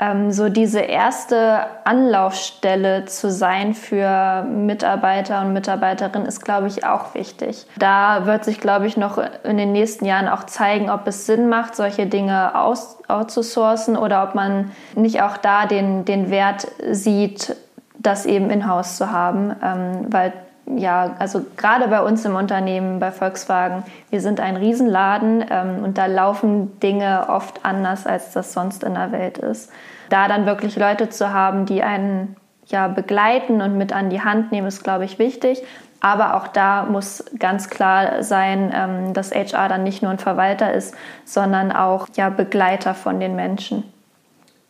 ähm, 0.00 0.32
so 0.32 0.48
diese 0.48 0.80
erste 0.80 1.66
Anlaufstelle 1.84 3.04
zu 3.04 3.30
sein 3.30 3.74
für 3.74 4.42
Mitarbeiter 4.42 5.40
und 5.40 5.52
Mitarbeiterinnen 5.52 6.26
ist, 6.26 6.44
glaube 6.44 6.66
ich, 6.66 6.84
auch 6.84 7.14
wichtig. 7.14 7.66
Da 7.76 8.26
wird 8.26 8.44
sich, 8.44 8.60
glaube 8.60 8.86
ich, 8.86 8.96
noch 8.96 9.18
in 9.44 9.56
den 9.56 9.72
nächsten 9.72 10.04
Jahren 10.04 10.28
auch 10.28 10.44
zeigen, 10.44 10.90
ob 10.90 11.06
es 11.06 11.26
Sinn 11.26 11.48
macht, 11.48 11.76
solche 11.76 12.06
Dinge 12.06 12.58
aus, 12.58 12.98
outzusourcen 13.08 13.96
oder 13.96 14.24
ob 14.24 14.34
man 14.34 14.72
nicht 14.94 15.22
auch 15.22 15.36
da 15.36 15.66
den, 15.66 16.04
den 16.04 16.30
Wert 16.30 16.66
sieht, 16.90 17.56
das 17.98 18.26
eben 18.26 18.50
in-house 18.50 18.96
zu 18.96 19.10
haben, 19.10 19.54
ähm, 19.62 20.06
weil 20.10 20.32
ja, 20.66 21.16
also 21.18 21.44
gerade 21.56 21.88
bei 21.88 22.02
uns 22.02 22.24
im 22.24 22.36
Unternehmen, 22.36 22.98
bei 22.98 23.12
Volkswagen, 23.12 23.82
wir 24.10 24.20
sind 24.20 24.40
ein 24.40 24.56
Riesenladen 24.56 25.44
ähm, 25.50 25.84
und 25.84 25.98
da 25.98 26.06
laufen 26.06 26.80
Dinge 26.80 27.26
oft 27.28 27.64
anders, 27.64 28.06
als 28.06 28.32
das 28.32 28.52
sonst 28.52 28.82
in 28.82 28.94
der 28.94 29.12
Welt 29.12 29.38
ist. 29.38 29.70
Da 30.08 30.28
dann 30.28 30.46
wirklich 30.46 30.76
Leute 30.76 31.10
zu 31.10 31.32
haben, 31.32 31.66
die 31.66 31.82
einen 31.82 32.36
ja, 32.66 32.88
begleiten 32.88 33.60
und 33.60 33.76
mit 33.76 33.92
an 33.92 34.08
die 34.08 34.22
Hand 34.22 34.52
nehmen, 34.52 34.66
ist, 34.66 34.82
glaube 34.82 35.04
ich, 35.04 35.18
wichtig. 35.18 35.62
Aber 36.00 36.36
auch 36.36 36.48
da 36.48 36.84
muss 36.84 37.24
ganz 37.38 37.70
klar 37.70 38.22
sein, 38.22 38.72
ähm, 38.74 39.14
dass 39.14 39.34
HR 39.34 39.68
dann 39.68 39.84
nicht 39.84 40.02
nur 40.02 40.10
ein 40.10 40.18
Verwalter 40.18 40.72
ist, 40.72 40.94
sondern 41.24 41.72
auch 41.72 42.08
ja, 42.14 42.30
Begleiter 42.30 42.94
von 42.94 43.20
den 43.20 43.36
Menschen. 43.36 43.84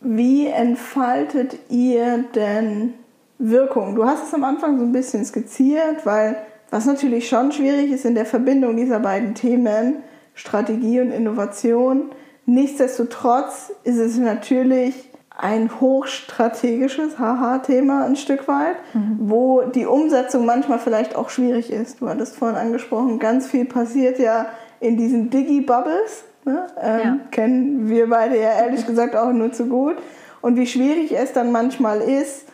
Wie 0.01 0.49
entfaltet 0.49 1.57
ihr 1.71 2.25
denn 2.35 2.95
Wirkung. 3.39 3.95
Du 3.95 4.05
hast 4.05 4.27
es 4.27 4.35
am 4.35 4.45
Anfang 4.45 4.79
so 4.79 4.85
ein 4.85 4.93
bisschen 4.93 5.25
skizziert, 5.25 6.05
weil 6.07 6.37
was 6.71 6.87
natürlich 6.87 7.29
schon 7.29 7.53
schwierig 7.53 7.91
ist 7.93 8.05
in 8.05 8.15
der 8.15 8.27
Verbindung 8.27 8.77
dieser 8.77 9.01
beiden 9.01 9.35
Themen, 9.35 9.97
Strategie 10.35 11.01
und 11.01 11.11
Innovation. 11.11 12.11
Nichtsdestotrotz 12.47 13.73
ist 13.85 13.99
es 13.99 14.19
natürlich 14.19 15.11
ein 15.37 15.81
hochstrategisches 15.81 17.19
Haha-Thema 17.19 18.05
ein 18.05 18.17
Stück 18.17 18.47
weit, 18.47 18.77
mhm. 18.93 19.19
wo 19.21 19.63
die 19.63 19.87
Umsetzung 19.87 20.47
manchmal 20.47 20.79
vielleicht 20.79 21.17
auch 21.17 21.29
schwierig 21.29 21.73
ist. 21.73 22.01
Du 22.01 22.09
hattest 22.09 22.37
vorhin 22.37 22.57
angesprochen, 22.57 23.19
ganz 23.19 23.47
viel 23.49 23.65
passiert 23.65 24.19
ja 24.19 24.47
in 24.81 24.97
diesen 24.97 25.31
Digi-Bubbles. 25.31 26.25
Ne? 26.45 26.67
Ähm, 26.81 27.01
ja. 27.03 27.17
Kennen 27.31 27.89
wir 27.89 28.09
beide 28.09 28.37
ja 28.37 28.53
ehrlich 28.53 28.87
gesagt 28.87 29.17
auch 29.17 29.33
nur 29.33 29.53
zu 29.53 29.67
gut. 29.67 29.97
Und 30.41 30.57
wie 30.57 30.67
schwierig 30.67 31.17
es 31.17 31.33
dann 31.33 31.51
manchmal 31.51 32.01
ist, 32.01 32.47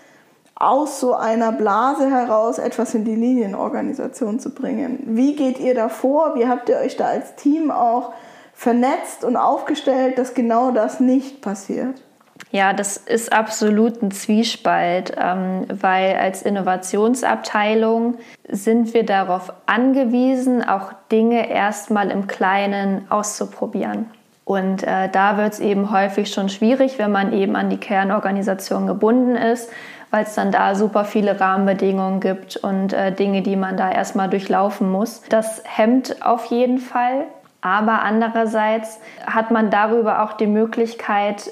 aus 0.61 1.01
so 1.01 1.15
einer 1.15 1.53
Blase 1.53 2.11
heraus 2.11 2.59
etwas 2.59 2.95
in 2.95 3.05
die 3.05 3.17
Linienorganisation 3.17 4.39
zu 4.39 4.51
bringen. 4.51 5.01
Wie 5.07 5.35
geht 5.35 5.59
ihr 5.59 5.75
da 5.75 5.89
vor? 5.89 6.35
Wie 6.37 6.47
habt 6.47 6.69
ihr 6.69 6.77
euch 6.77 6.97
da 6.97 7.07
als 7.07 7.35
Team 7.35 7.71
auch 7.71 8.13
vernetzt 8.53 9.25
und 9.25 9.37
aufgestellt, 9.37 10.19
dass 10.19 10.35
genau 10.35 10.71
das 10.71 11.01
nicht 11.01 11.41
passiert? 11.41 12.03
Ja, 12.51 12.75
das 12.75 12.99
ist 12.99 13.33
absolut 13.33 14.03
ein 14.03 14.11
Zwiespalt, 14.11 15.15
ähm, 15.17 15.67
weil 15.69 16.17
als 16.17 16.43
Innovationsabteilung 16.43 18.17
sind 18.49 18.93
wir 18.93 19.07
darauf 19.07 19.53
angewiesen, 19.67 20.63
auch 20.63 20.93
Dinge 21.11 21.49
erstmal 21.49 22.11
im 22.11 22.27
Kleinen 22.27 23.11
auszuprobieren. 23.11 24.11
Und 24.45 24.83
äh, 24.83 25.09
da 25.09 25.37
wird 25.37 25.53
es 25.53 25.61
eben 25.61 25.93
häufig 25.93 26.33
schon 26.33 26.49
schwierig, 26.49 26.99
wenn 26.99 27.13
man 27.13 27.33
eben 27.33 27.55
an 27.55 27.71
die 27.71 27.77
Kernorganisation 27.77 28.89
gebunden 28.89 29.37
ist, 29.37 29.71
weil 30.11 30.25
es 30.25 30.35
dann 30.35 30.53
da 30.53 30.75
super 30.75 31.05
viele 31.05 31.41
Rahmenbedingungen 31.41 32.21
gibt 32.21 32.57
und 32.57 32.93
äh, 32.93 33.13
Dinge, 33.13 33.43
die 33.43 33.57
man 33.57 33.77
da 33.77 33.91
erstmal 33.91 34.29
durchlaufen 34.29 34.91
muss. 34.91 35.23
Das 35.29 35.63
hemmt 35.65 36.25
auf 36.25 36.47
jeden 36.47 36.79
Fall. 36.79 37.27
Aber 37.61 38.03
andererseits 38.03 39.01
hat 39.27 39.51
man 39.51 39.71
darüber 39.71 40.23
auch 40.23 40.33
die 40.33 40.47
Möglichkeit, 40.47 41.51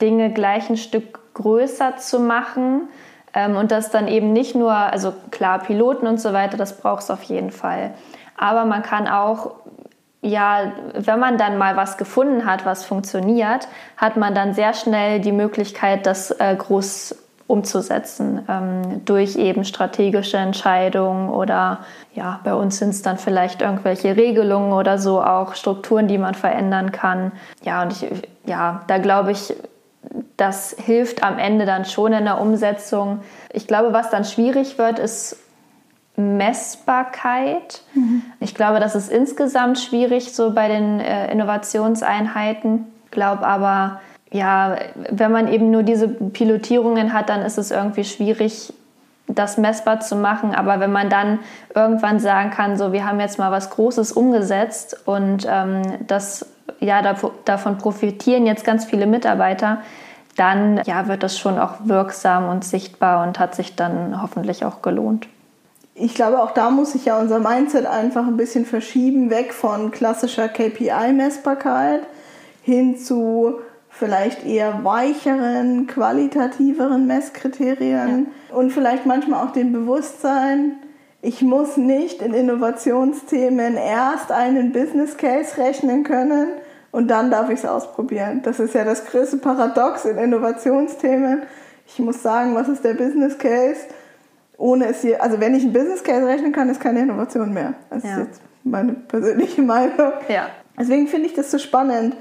Dinge 0.00 0.30
gleich 0.32 0.68
ein 0.70 0.76
Stück 0.76 1.34
größer 1.34 1.96
zu 1.98 2.18
machen. 2.20 2.88
Ähm, 3.34 3.56
und 3.56 3.70
das 3.70 3.90
dann 3.90 4.08
eben 4.08 4.32
nicht 4.32 4.54
nur, 4.54 4.72
also 4.72 5.12
klar, 5.30 5.60
Piloten 5.60 6.06
und 6.06 6.20
so 6.20 6.32
weiter, 6.32 6.56
das 6.56 6.78
braucht 6.78 7.02
es 7.02 7.10
auf 7.10 7.22
jeden 7.22 7.50
Fall. 7.50 7.94
Aber 8.36 8.64
man 8.64 8.82
kann 8.82 9.06
auch, 9.06 9.52
ja, 10.22 10.72
wenn 10.94 11.18
man 11.20 11.38
dann 11.38 11.58
mal 11.58 11.76
was 11.76 11.98
gefunden 11.98 12.46
hat, 12.46 12.64
was 12.64 12.84
funktioniert, 12.84 13.68
hat 13.96 14.16
man 14.16 14.34
dann 14.34 14.54
sehr 14.54 14.74
schnell 14.74 15.20
die 15.20 15.32
Möglichkeit, 15.32 16.06
das 16.06 16.30
äh, 16.32 16.54
groß 16.56 17.16
umzusetzen 17.46 18.42
ähm, 18.48 19.04
durch 19.04 19.36
eben 19.36 19.64
strategische 19.64 20.36
Entscheidungen 20.36 21.28
oder 21.28 21.80
ja, 22.14 22.40
bei 22.44 22.54
uns 22.54 22.78
sind 22.78 22.90
es 22.90 23.02
dann 23.02 23.18
vielleicht 23.18 23.62
irgendwelche 23.62 24.16
Regelungen 24.16 24.72
oder 24.72 24.98
so 24.98 25.22
auch 25.22 25.54
Strukturen, 25.54 26.08
die 26.08 26.18
man 26.18 26.34
verändern 26.34 26.92
kann. 26.92 27.32
Ja, 27.62 27.82
und 27.82 27.92
ich, 27.92 28.06
ja, 28.46 28.82
da 28.86 28.98
glaube 28.98 29.32
ich, 29.32 29.54
das 30.36 30.74
hilft 30.78 31.22
am 31.22 31.38
Ende 31.38 31.66
dann 31.66 31.84
schon 31.84 32.12
in 32.12 32.24
der 32.24 32.40
Umsetzung. 32.40 33.20
Ich 33.52 33.66
glaube, 33.66 33.92
was 33.92 34.10
dann 34.10 34.24
schwierig 34.24 34.78
wird, 34.78 34.98
ist 34.98 35.36
Messbarkeit. 36.16 37.82
Mhm. 37.94 38.22
Ich 38.40 38.54
glaube, 38.54 38.80
das 38.80 38.94
ist 38.94 39.10
insgesamt 39.10 39.78
schwierig 39.78 40.34
so 40.34 40.52
bei 40.52 40.68
den 40.68 41.00
äh, 41.00 41.30
Innovationseinheiten. 41.32 42.86
Ich 43.06 43.10
glaube 43.10 43.46
aber, 43.46 44.00
ja, 44.32 44.76
wenn 45.10 45.30
man 45.30 45.46
eben 45.48 45.70
nur 45.70 45.82
diese 45.82 46.08
Pilotierungen 46.08 47.12
hat, 47.12 47.28
dann 47.28 47.42
ist 47.42 47.58
es 47.58 47.70
irgendwie 47.70 48.04
schwierig, 48.04 48.72
das 49.26 49.58
messbar 49.58 50.00
zu 50.00 50.16
machen. 50.16 50.54
Aber 50.54 50.80
wenn 50.80 50.92
man 50.92 51.10
dann 51.10 51.38
irgendwann 51.74 52.18
sagen 52.18 52.50
kann, 52.50 52.76
so, 52.76 52.92
wir 52.92 53.06
haben 53.06 53.20
jetzt 53.20 53.38
mal 53.38 53.50
was 53.50 53.70
Großes 53.70 54.12
umgesetzt 54.12 54.96
und 55.04 55.46
ähm, 55.48 55.82
das, 56.06 56.46
ja, 56.80 57.02
davon 57.44 57.78
profitieren 57.78 58.46
jetzt 58.46 58.64
ganz 58.64 58.84
viele 58.84 59.06
Mitarbeiter, 59.06 59.78
dann 60.36 60.80
ja, 60.86 61.08
wird 61.08 61.22
das 61.22 61.38
schon 61.38 61.58
auch 61.58 61.74
wirksam 61.84 62.48
und 62.48 62.64
sichtbar 62.64 63.26
und 63.26 63.38
hat 63.38 63.54
sich 63.54 63.76
dann 63.76 64.22
hoffentlich 64.22 64.64
auch 64.64 64.80
gelohnt. 64.80 65.28
Ich 65.94 66.14
glaube, 66.14 66.42
auch 66.42 66.52
da 66.52 66.70
muss 66.70 66.92
sich 66.92 67.04
ja 67.04 67.18
unser 67.18 67.38
Mindset 67.38 67.84
einfach 67.84 68.26
ein 68.26 68.38
bisschen 68.38 68.64
verschieben, 68.64 69.28
weg 69.28 69.52
von 69.52 69.90
klassischer 69.90 70.48
KPI-Messbarkeit 70.48 72.00
hin 72.62 72.96
zu 72.96 73.60
vielleicht 73.92 74.44
eher 74.44 74.84
weicheren, 74.84 75.86
qualitativeren 75.86 77.06
Messkriterien 77.06 78.26
ja. 78.50 78.56
und 78.56 78.72
vielleicht 78.72 79.06
manchmal 79.06 79.46
auch 79.46 79.52
dem 79.52 79.72
Bewusstsein, 79.72 80.72
ich 81.20 81.42
muss 81.42 81.76
nicht 81.76 82.20
in 82.20 82.34
Innovationsthemen 82.34 83.76
erst 83.76 84.32
einen 84.32 84.72
Business 84.72 85.16
Case 85.16 85.56
rechnen 85.56 86.02
können, 86.02 86.48
und 86.92 87.08
dann 87.08 87.30
darf 87.30 87.48
ich 87.48 87.60
es 87.60 87.64
ausprobieren. 87.64 88.42
Das 88.44 88.60
ist 88.60 88.74
ja 88.74 88.84
das 88.84 89.06
größte 89.06 89.38
Paradox 89.38 90.04
in 90.04 90.18
Innovationsthemen. 90.18 91.42
Ich 91.86 91.98
muss 91.98 92.22
sagen, 92.22 92.54
was 92.54 92.68
ist 92.68 92.84
der 92.84 92.94
Business 92.94 93.38
Case? 93.38 93.80
Ohne 94.58 94.86
es 94.88 95.00
hier, 95.00 95.20
also 95.22 95.40
wenn 95.40 95.54
ich 95.54 95.64
einen 95.64 95.72
Business 95.72 96.04
Case 96.04 96.24
rechnen 96.26 96.52
kann, 96.52 96.68
ist 96.68 96.80
keine 96.80 97.00
Innovation 97.00 97.52
mehr. 97.52 97.72
Das 97.90 98.04
ja. 98.04 98.10
ist 98.10 98.18
jetzt 98.18 98.40
meine 98.62 98.92
persönliche 98.92 99.62
Meinung. 99.62 100.12
Ja. 100.28 100.48
Deswegen 100.78 101.08
finde 101.08 101.26
ich 101.26 101.34
das 101.34 101.50
so 101.50 101.58
spannend. 101.58 102.14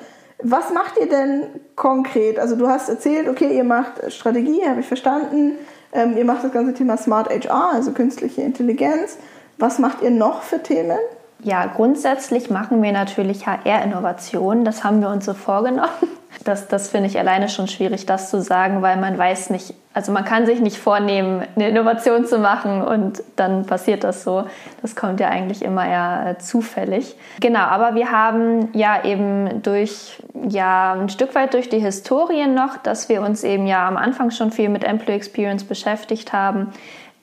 Was 0.43 0.71
macht 0.73 0.97
ihr 0.99 1.08
denn 1.08 1.43
konkret? 1.75 2.39
Also 2.39 2.56
du 2.56 2.67
hast 2.67 2.89
erzählt, 2.89 3.27
okay, 3.27 3.56
ihr 3.56 3.63
macht 3.63 4.12
Strategie, 4.12 4.62
habe 4.67 4.80
ich 4.80 4.88
verstanden. 4.88 5.54
Ähm, 5.93 6.17
ihr 6.17 6.25
macht 6.25 6.43
das 6.43 6.51
ganze 6.51 6.73
Thema 6.73 6.97
Smart 6.97 7.30
HR, 7.30 7.73
also 7.73 7.91
künstliche 7.91 8.41
Intelligenz. 8.41 9.17
Was 9.58 9.77
macht 9.77 10.01
ihr 10.01 10.12
noch 10.12 10.41
für 10.41 10.63
Themen? 10.63 10.97
Ja, 11.43 11.65
grundsätzlich 11.65 12.49
machen 12.49 12.82
wir 12.82 12.91
natürlich 12.91 13.47
HR-Innovationen. 13.47 14.63
Das 14.63 14.84
haben 14.84 15.01
wir 15.01 15.10
uns 15.10 15.25
so 15.25 15.34
vorgenommen. 15.34 15.89
Das, 16.44 16.67
das 16.67 16.89
finde 16.89 17.08
ich 17.08 17.20
alleine 17.20 17.50
schon 17.50 17.67
schwierig, 17.67 18.06
das 18.06 18.30
zu 18.30 18.41
sagen, 18.41 18.82
weil 18.82 18.98
man 18.98 19.17
weiß 19.17 19.50
nicht, 19.50 19.74
also 19.94 20.12
man 20.12 20.24
kann 20.24 20.46
sich 20.46 20.62
nicht 20.62 20.78
vornehmen, 20.78 21.46
eine 21.56 21.70
Innovation 21.70 22.26
zu 22.26 22.39
machen 22.39 22.82
und 22.82 23.22
dann 23.36 23.65
passiert 23.65 24.04
das 24.04 24.24
so. 24.24 24.46
Das 24.82 24.96
kommt 24.96 25.20
ja 25.20 25.28
eigentlich 25.28 25.62
immer 25.62 25.86
eher 25.86 26.26
äh, 26.28 26.38
zufällig. 26.39 27.15
Genau, 27.41 27.60
aber 27.60 27.96
wir 27.96 28.12
haben 28.12 28.70
ja 28.74 29.04
eben 29.04 29.62
durch, 29.62 30.24
ja, 30.48 30.94
ein 30.94 31.10
Stück 31.10 31.36
weit 31.36 31.54
durch 31.54 31.70
die 31.70 31.80
Historie 31.80 32.48
noch, 32.48 32.78
dass 32.78 33.10
wir 33.10 33.22
uns 33.22 33.44
eben 33.44 33.67
ja 33.67 33.88
am 33.88 33.98
Anfang 33.98 34.32
schon 34.32 34.52
viel 34.52 34.70
mit 34.70 34.84
Employee 34.84 35.17
Experience 35.17 35.65
beschäftigt 35.65 36.32
haben, 36.32 36.72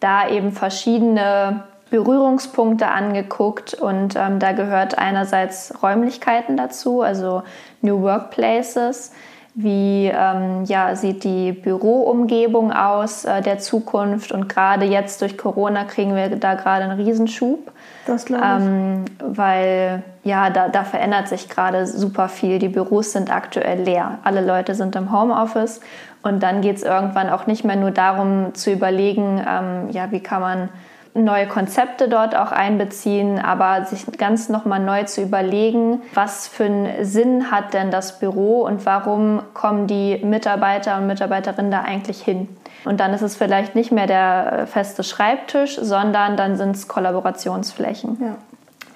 da 0.00 0.28
eben 0.28 0.52
verschiedene 0.52 1.64
Berührungspunkte 1.90 2.88
angeguckt 2.88 3.74
und 3.74 4.16
ähm, 4.16 4.38
da 4.38 4.52
gehört 4.52 4.98
einerseits 4.98 5.74
Räumlichkeiten 5.82 6.56
dazu, 6.56 7.02
also 7.02 7.42
New 7.80 8.02
Workplaces. 8.02 9.12
Wie 9.60 10.06
ähm, 10.06 10.62
ja, 10.66 10.94
sieht 10.94 11.24
die 11.24 11.50
Büroumgebung 11.50 12.70
aus 12.72 13.24
äh, 13.24 13.42
der 13.42 13.58
Zukunft? 13.58 14.30
Und 14.30 14.48
gerade 14.48 14.84
jetzt 14.84 15.20
durch 15.20 15.36
Corona 15.36 15.82
kriegen 15.82 16.14
wir 16.14 16.36
da 16.36 16.54
gerade 16.54 16.84
einen 16.84 17.00
Riesenschub. 17.00 17.72
Das 18.06 18.26
glaube 18.26 18.44
ich. 18.44 18.64
Ähm, 18.64 19.04
weil 19.18 20.04
ja, 20.22 20.50
da, 20.50 20.68
da 20.68 20.84
verändert 20.84 21.26
sich 21.26 21.48
gerade 21.48 21.88
super 21.88 22.28
viel. 22.28 22.60
Die 22.60 22.68
Büros 22.68 23.10
sind 23.10 23.34
aktuell 23.34 23.82
leer. 23.82 24.18
Alle 24.22 24.46
Leute 24.46 24.76
sind 24.76 24.94
im 24.94 25.10
Homeoffice. 25.10 25.80
Und 26.22 26.40
dann 26.44 26.60
geht 26.60 26.76
es 26.76 26.84
irgendwann 26.84 27.28
auch 27.28 27.48
nicht 27.48 27.64
mehr 27.64 27.74
nur 27.74 27.90
darum 27.90 28.54
zu 28.54 28.70
überlegen, 28.70 29.44
ähm, 29.44 29.90
ja, 29.90 30.12
wie 30.12 30.20
kann 30.20 30.40
man 30.40 30.68
neue 31.14 31.46
Konzepte 31.46 32.08
dort 32.08 32.36
auch 32.36 32.52
einbeziehen, 32.52 33.38
aber 33.38 33.84
sich 33.84 34.06
ganz 34.18 34.48
nochmal 34.48 34.80
neu 34.80 35.04
zu 35.04 35.22
überlegen, 35.22 36.02
was 36.14 36.48
für 36.48 36.64
einen 36.64 37.04
Sinn 37.04 37.50
hat 37.50 37.74
denn 37.74 37.90
das 37.90 38.18
Büro 38.18 38.62
und 38.62 38.86
warum 38.86 39.42
kommen 39.54 39.86
die 39.86 40.18
Mitarbeiter 40.24 40.96
und 40.96 41.06
Mitarbeiterinnen 41.06 41.70
da 41.70 41.82
eigentlich 41.82 42.22
hin. 42.22 42.48
Und 42.84 43.00
dann 43.00 43.12
ist 43.12 43.22
es 43.22 43.36
vielleicht 43.36 43.74
nicht 43.74 43.92
mehr 43.92 44.06
der 44.06 44.66
feste 44.66 45.02
Schreibtisch, 45.02 45.78
sondern 45.80 46.36
dann 46.36 46.56
sind 46.56 46.76
es 46.76 46.88
Kollaborationsflächen. 46.88 48.18
Ja. 48.20 48.36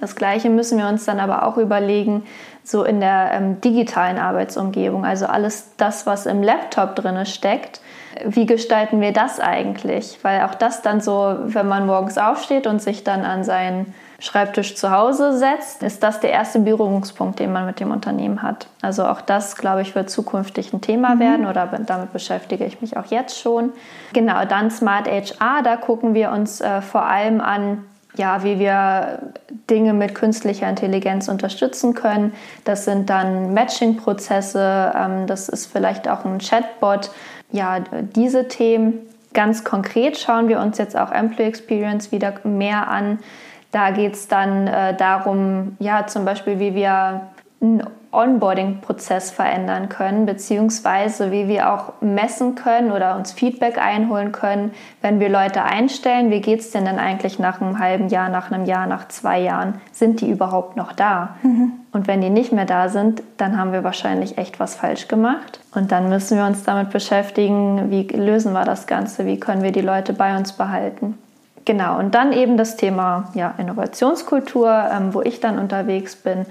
Das 0.02 0.16
Gleiche 0.16 0.50
müssen 0.50 0.78
wir 0.78 0.88
uns 0.88 1.04
dann 1.04 1.20
aber 1.20 1.46
auch 1.46 1.58
überlegen, 1.58 2.24
so 2.64 2.82
in 2.82 2.98
der 2.98 3.30
ähm, 3.34 3.60
digitalen 3.60 4.18
Arbeitsumgebung, 4.18 5.04
also 5.04 5.26
alles 5.26 5.76
das, 5.76 6.06
was 6.06 6.26
im 6.26 6.42
Laptop 6.42 6.96
drin 6.96 7.24
steckt, 7.24 7.80
wie 8.24 8.44
gestalten 8.44 9.00
wir 9.00 9.12
das 9.12 9.38
eigentlich? 9.38 10.18
Weil 10.22 10.42
auch 10.42 10.56
das 10.56 10.82
dann 10.82 11.00
so, 11.00 11.36
wenn 11.44 11.68
man 11.68 11.86
morgens 11.86 12.18
aufsteht 12.18 12.66
und 12.66 12.82
sich 12.82 13.04
dann 13.04 13.24
an 13.24 13.44
seinen 13.44 13.94
Schreibtisch 14.18 14.74
zu 14.74 14.90
Hause 14.90 15.38
setzt, 15.38 15.84
ist 15.84 16.02
das 16.02 16.18
der 16.18 16.30
erste 16.30 16.58
Berührungspunkt, 16.58 17.38
den 17.38 17.52
man 17.52 17.64
mit 17.64 17.78
dem 17.78 17.92
Unternehmen 17.92 18.42
hat. 18.42 18.66
Also 18.80 19.06
auch 19.06 19.20
das, 19.20 19.54
glaube 19.54 19.82
ich, 19.82 19.94
wird 19.94 20.10
zukünftig 20.10 20.72
ein 20.72 20.80
Thema 20.80 21.14
mhm. 21.14 21.20
werden 21.20 21.46
oder 21.46 21.68
damit 21.86 22.12
beschäftige 22.12 22.64
ich 22.64 22.80
mich 22.80 22.96
auch 22.96 23.06
jetzt 23.06 23.38
schon. 23.38 23.70
Genau, 24.14 24.44
dann 24.46 24.72
Smart 24.72 25.08
HR, 25.08 25.62
da 25.62 25.76
gucken 25.76 26.14
wir 26.14 26.32
uns 26.32 26.60
äh, 26.60 26.82
vor 26.82 27.04
allem 27.04 27.40
an, 27.40 27.84
ja, 28.16 28.44
wie 28.44 28.59
wir 28.59 29.33
Dinge 29.70 29.94
mit 29.94 30.14
künstlicher 30.14 30.68
Intelligenz 30.68 31.29
unterstützen 31.29 31.94
können. 31.94 32.33
Das 32.64 32.85
sind 32.85 33.09
dann 33.09 33.55
Matching-Prozesse, 33.55 34.92
ähm, 34.94 35.27
das 35.27 35.48
ist 35.48 35.66
vielleicht 35.66 36.09
auch 36.09 36.25
ein 36.25 36.38
Chatbot, 36.38 37.11
ja, 37.53 37.81
diese 38.14 38.48
Themen 38.48 38.94
ganz 39.35 39.64
konkret 39.64 40.18
schauen 40.18 40.48
wir 40.48 40.61
uns 40.61 40.79
jetzt 40.79 40.96
auch 40.96 41.11
Employee 41.11 41.48
Experience 41.48 42.12
wieder 42.12 42.35
mehr 42.44 42.88
an. 42.88 43.18
Da 43.70 43.90
geht 43.90 44.14
es 44.14 44.29
dann 44.29 44.66
äh, 44.66 44.94
darum, 44.96 45.77
ja, 45.79 46.07
zum 46.07 46.25
Beispiel, 46.25 46.59
wie 46.59 46.75
wir 46.75 47.29
einen 47.61 47.83
Onboarding-Prozess 48.12 49.31
verändern 49.31 49.88
können, 49.88 50.27
beziehungsweise 50.27 51.33
wie 51.33 51.48
wir 51.48 51.72
auch 51.72 51.94
messen 52.03 52.55
können 52.55 52.92
oder 52.92 53.16
uns 53.16 53.33
Feedback 53.33 53.79
einholen 53.79 54.33
können, 54.33 54.72
wenn 55.01 55.18
wir 55.18 55.31
Leute 55.31 55.62
einstellen. 55.64 56.31
Wie 56.31 56.42
geht 56.42 56.61
es 56.61 56.70
denn 56.70 56.85
dann 56.85 56.98
eigentlich 56.98 57.38
nach 57.38 57.61
einem 57.61 57.79
halben 57.79 58.09
Jahr, 58.09 58.29
nach 58.29 58.51
einem 58.51 58.66
Jahr, 58.66 58.87
nach 58.87 59.09
zwei 59.09 59.40
Jahren? 59.40 59.81
Sind 59.92 60.20
die 60.20 60.31
überhaupt 60.31 60.77
noch 60.77 60.92
da? 60.92 61.37
Mhm. 61.42 61.72
Und 61.90 62.07
wenn 62.07 62.20
die 62.20 62.31
nicht 62.31 62.53
mehr 62.53 62.66
da 62.66 62.90
sind, 62.90 63.22
dann 63.38 63.59
haben 63.59 63.72
wir 63.72 63.83
wahrscheinlich 63.83 64.37
echt 64.37 64.61
was 64.61 64.75
falsch 64.75 65.09
gemacht. 65.09 65.61
Und 65.75 65.90
dann 65.90 66.11
müssen 66.11 66.37
wir 66.37 66.44
uns 66.44 66.64
damit 66.64 66.90
beschäftigen, 66.90 67.90
wie 67.90 68.03
lösen 68.09 68.53
wir 68.53 68.64
das 68.64 68.87
Ganze, 68.87 69.25
wie 69.25 69.40
können 69.40 69.62
wir 69.62 69.72
die 69.72 69.81
Leute 69.81 70.12
bei 70.12 70.37
uns 70.37 70.53
behalten. 70.53 71.18
Genau, 71.64 71.98
und 71.98 72.14
dann 72.14 72.33
eben 72.33 72.57
das 72.57 72.77
Thema 72.77 73.31
ja, 73.35 73.55
Innovationskultur, 73.57 74.85
ähm, 74.92 75.14
wo 75.14 75.22
ich 75.22 75.40
dann 75.40 75.59
unterwegs 75.59 76.16
bin 76.16 76.44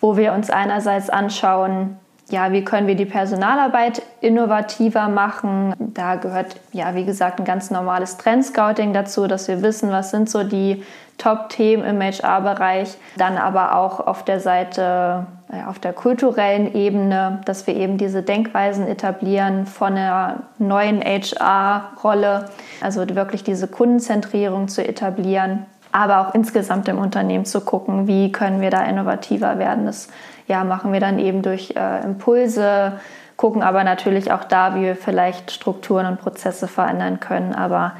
wo 0.00 0.16
wir 0.16 0.32
uns 0.32 0.50
einerseits 0.50 1.10
anschauen, 1.10 1.98
ja, 2.30 2.52
wie 2.52 2.64
können 2.64 2.86
wir 2.86 2.94
die 2.94 3.06
Personalarbeit 3.06 4.02
innovativer 4.20 5.08
machen? 5.08 5.74
Da 5.78 6.14
gehört, 6.14 6.56
ja, 6.72 6.94
wie 6.94 7.04
gesagt, 7.04 7.40
ein 7.40 7.44
ganz 7.44 7.70
normales 7.70 8.18
Trendscouting 8.18 8.92
dazu, 8.92 9.26
dass 9.26 9.48
wir 9.48 9.62
wissen, 9.62 9.90
was 9.90 10.10
sind 10.10 10.30
so 10.30 10.44
die 10.44 10.84
Top-Themen 11.18 11.84
im 11.84 12.00
HR-Bereich. 12.00 12.96
Dann 13.16 13.36
aber 13.36 13.76
auch 13.76 14.00
auf 14.00 14.24
der 14.24 14.40
Seite, 14.40 15.26
auf 15.68 15.78
der 15.78 15.92
kulturellen 15.92 16.74
Ebene, 16.74 17.40
dass 17.44 17.66
wir 17.66 17.74
eben 17.76 17.98
diese 17.98 18.22
Denkweisen 18.22 18.86
etablieren 18.86 19.66
von 19.66 19.96
einer 19.96 20.44
neuen 20.58 21.02
HR-Rolle, 21.02 22.48
also 22.80 23.06
wirklich 23.14 23.42
diese 23.42 23.68
Kundenzentrierung 23.68 24.68
zu 24.68 24.86
etablieren 24.86 25.66
aber 25.92 26.20
auch 26.20 26.34
insgesamt 26.34 26.88
im 26.88 26.98
Unternehmen 26.98 27.44
zu 27.44 27.60
gucken, 27.60 28.06
wie 28.06 28.32
können 28.32 28.60
wir 28.60 28.70
da 28.70 28.84
innovativer 28.84 29.58
werden. 29.58 29.86
Das 29.86 30.08
ja, 30.46 30.64
machen 30.64 30.92
wir 30.92 31.00
dann 31.00 31.18
eben 31.18 31.42
durch 31.42 31.74
äh, 31.76 32.04
Impulse, 32.04 33.00
gucken 33.36 33.62
aber 33.62 33.84
natürlich 33.84 34.32
auch 34.32 34.44
da, 34.44 34.74
wie 34.74 34.82
wir 34.82 34.96
vielleicht 34.96 35.50
Strukturen 35.50 36.06
und 36.06 36.20
Prozesse 36.20 36.68
verändern 36.68 37.20
können. 37.20 37.54
Aber 37.54 37.92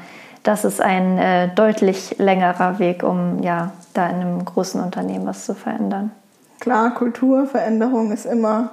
das 0.43 0.65
ist 0.65 0.81
ein 0.81 1.17
äh, 1.17 1.49
deutlich 1.49 2.15
längerer 2.17 2.79
Weg, 2.79 3.03
um 3.03 3.41
ja, 3.41 3.71
da 3.93 4.07
in 4.07 4.15
einem 4.15 4.45
großen 4.45 4.81
Unternehmen 4.81 5.25
was 5.25 5.45
zu 5.45 5.53
verändern. 5.53 6.11
Klar, 6.59 6.93
Kulturveränderung 6.93 8.11
ist 8.11 8.25
immer 8.25 8.71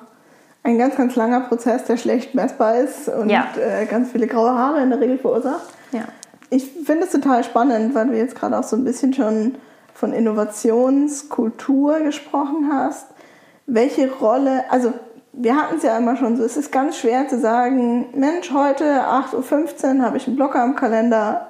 ein 0.62 0.78
ganz, 0.78 0.96
ganz 0.96 1.16
langer 1.16 1.40
Prozess, 1.40 1.85
der 1.85 1.96
schlecht 1.96 2.35
messbar 2.35 2.76
ist 2.76 3.09
und 3.09 3.31
ja. 3.31 3.46
äh, 3.57 3.87
ganz 3.87 4.12
viele 4.12 4.26
graue 4.26 4.50
Haare 4.50 4.83
in 4.83 4.90
der 4.90 5.00
Regel 5.00 5.18
verursacht. 5.18 5.72
Ja. 5.92 6.02
Ich 6.50 6.64
finde 6.64 7.04
es 7.04 7.12
total 7.12 7.44
spannend, 7.44 7.94
weil 7.94 8.08
du 8.08 8.16
jetzt 8.16 8.34
gerade 8.34 8.58
auch 8.58 8.64
so 8.64 8.76
ein 8.76 8.84
bisschen 8.84 9.12
schon 9.12 9.56
von 9.94 10.12
Innovationskultur 10.12 12.00
gesprochen 12.00 12.70
hast 12.72 13.06
welche 13.68 14.11
Rolle, 14.11 14.64
also 14.70 14.92
wir 15.32 15.54
hatten 15.54 15.76
es 15.76 15.84
ja 15.84 15.96
immer 15.96 16.16
schon 16.16 16.37
so, 16.37 16.42
es 16.42 16.56
ist 16.56 16.72
ganz 16.72 16.96
schwer 16.96 17.28
zu 17.28 17.38
sagen, 17.38 18.06
Mensch, 18.14 18.50
heute 18.52 18.84
8.15 18.84 19.98
Uhr 19.98 20.02
habe 20.02 20.16
ich 20.16 20.26
einen 20.26 20.37
Blocker 20.37 20.61
am 20.61 20.74
Kalender, 20.74 21.48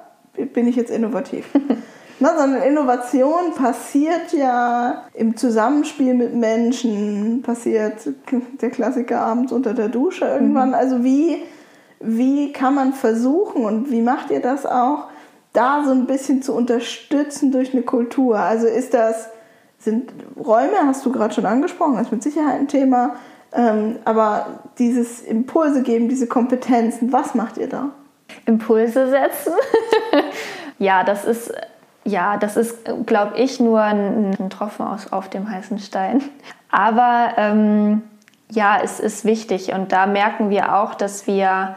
bin 0.53 0.67
ich 0.67 0.75
jetzt 0.75 0.91
innovativ. 0.91 1.45
Na, 2.21 2.37
sondern 2.37 2.61
Innovation 2.61 3.53
passiert 3.55 4.33
ja 4.33 5.05
im 5.13 5.37
Zusammenspiel 5.37 6.13
mit 6.13 6.35
Menschen, 6.35 7.41
passiert 7.41 8.09
der 8.61 8.69
Klassiker 8.71 9.21
abends 9.21 9.53
unter 9.53 9.73
der 9.73 9.87
Dusche 9.87 10.25
irgendwann. 10.25 10.69
Mhm. 10.69 10.75
Also 10.75 11.03
wie, 11.05 11.37
wie 11.99 12.53
kann 12.53 12.75
man 12.75 12.93
versuchen 12.93 13.65
und 13.65 13.91
wie 13.91 14.01
macht 14.01 14.31
ihr 14.31 14.41
das 14.41 14.65
auch, 14.65 15.05
da 15.53 15.83
so 15.83 15.91
ein 15.91 16.05
bisschen 16.05 16.41
zu 16.41 16.53
unterstützen 16.53 17.51
durch 17.51 17.73
eine 17.73 17.81
Kultur? 17.81 18.37
Also 18.39 18.67
ist 18.67 18.93
das 18.93 19.29
sind 19.79 20.11
Räume, 20.37 20.75
hast 20.85 21.05
du 21.05 21.11
gerade 21.11 21.33
schon 21.33 21.45
angesprochen, 21.45 21.97
ist 21.99 22.11
mit 22.11 22.21
Sicherheit 22.21 22.59
ein 22.59 22.67
Thema. 22.67 23.15
Ähm, 23.51 23.97
aber 24.05 24.45
dieses 24.77 25.21
Impulse 25.21 25.81
geben, 25.81 26.09
diese 26.09 26.27
Kompetenzen, 26.27 27.11
was 27.11 27.33
macht 27.33 27.57
ihr 27.57 27.67
da? 27.67 27.89
Impulse 28.45 29.09
setzen? 29.09 29.53
ja, 30.79 31.03
das 31.03 31.25
ist, 31.25 31.51
ja, 32.03 32.37
das 32.37 32.57
ist, 32.57 32.77
glaube 33.05 33.37
ich, 33.37 33.59
nur 33.59 33.81
ein, 33.81 34.35
ein 34.39 34.49
Tropfen 34.49 34.85
aus, 34.85 35.11
auf 35.11 35.29
dem 35.29 35.49
heißen 35.49 35.79
Stein. 35.79 36.21
Aber 36.69 37.33
ähm, 37.37 38.03
ja, 38.51 38.79
es 38.83 38.99
ist 38.99 39.25
wichtig 39.25 39.73
und 39.73 39.91
da 39.91 40.05
merken 40.05 40.49
wir 40.49 40.75
auch, 40.75 40.93
dass 40.93 41.25
wir, 41.25 41.75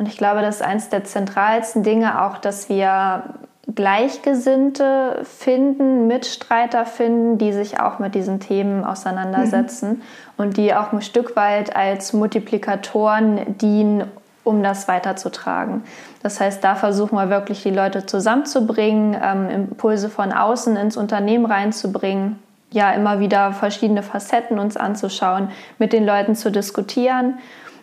und 0.00 0.08
ich 0.08 0.16
glaube, 0.16 0.40
das 0.40 0.56
ist 0.56 0.62
eines 0.62 0.88
der 0.88 1.04
zentralsten 1.04 1.82
Dinge 1.82 2.22
auch, 2.22 2.38
dass 2.38 2.70
wir 2.70 3.34
Gleichgesinnte 3.74 5.20
finden, 5.24 6.06
Mitstreiter 6.06 6.86
finden, 6.86 7.36
die 7.36 7.52
sich 7.52 7.80
auch 7.80 7.98
mit 7.98 8.14
diesen 8.14 8.40
Themen 8.40 8.82
auseinandersetzen 8.82 9.90
mhm. 9.90 10.02
und 10.38 10.56
die 10.56 10.74
auch 10.74 10.94
ein 10.94 11.02
Stück 11.02 11.36
weit 11.36 11.76
als 11.76 12.14
Multiplikatoren 12.14 13.58
dienen, 13.58 14.04
um 14.42 14.62
das 14.62 14.88
weiterzutragen. 14.88 15.84
Das 16.22 16.40
heißt, 16.40 16.64
da 16.64 16.76
versuchen 16.76 17.16
wir 17.16 17.28
wirklich 17.28 17.62
die 17.62 17.68
Leute 17.68 18.06
zusammenzubringen, 18.06 19.14
ähm, 19.22 19.50
Impulse 19.50 20.08
von 20.08 20.32
außen 20.32 20.76
ins 20.76 20.96
Unternehmen 20.96 21.44
reinzubringen, 21.44 22.38
ja, 22.70 22.92
immer 22.92 23.20
wieder 23.20 23.52
verschiedene 23.52 24.02
Facetten 24.02 24.58
uns 24.58 24.78
anzuschauen, 24.78 25.50
mit 25.78 25.92
den 25.92 26.06
Leuten 26.06 26.36
zu 26.36 26.50
diskutieren. 26.50 27.34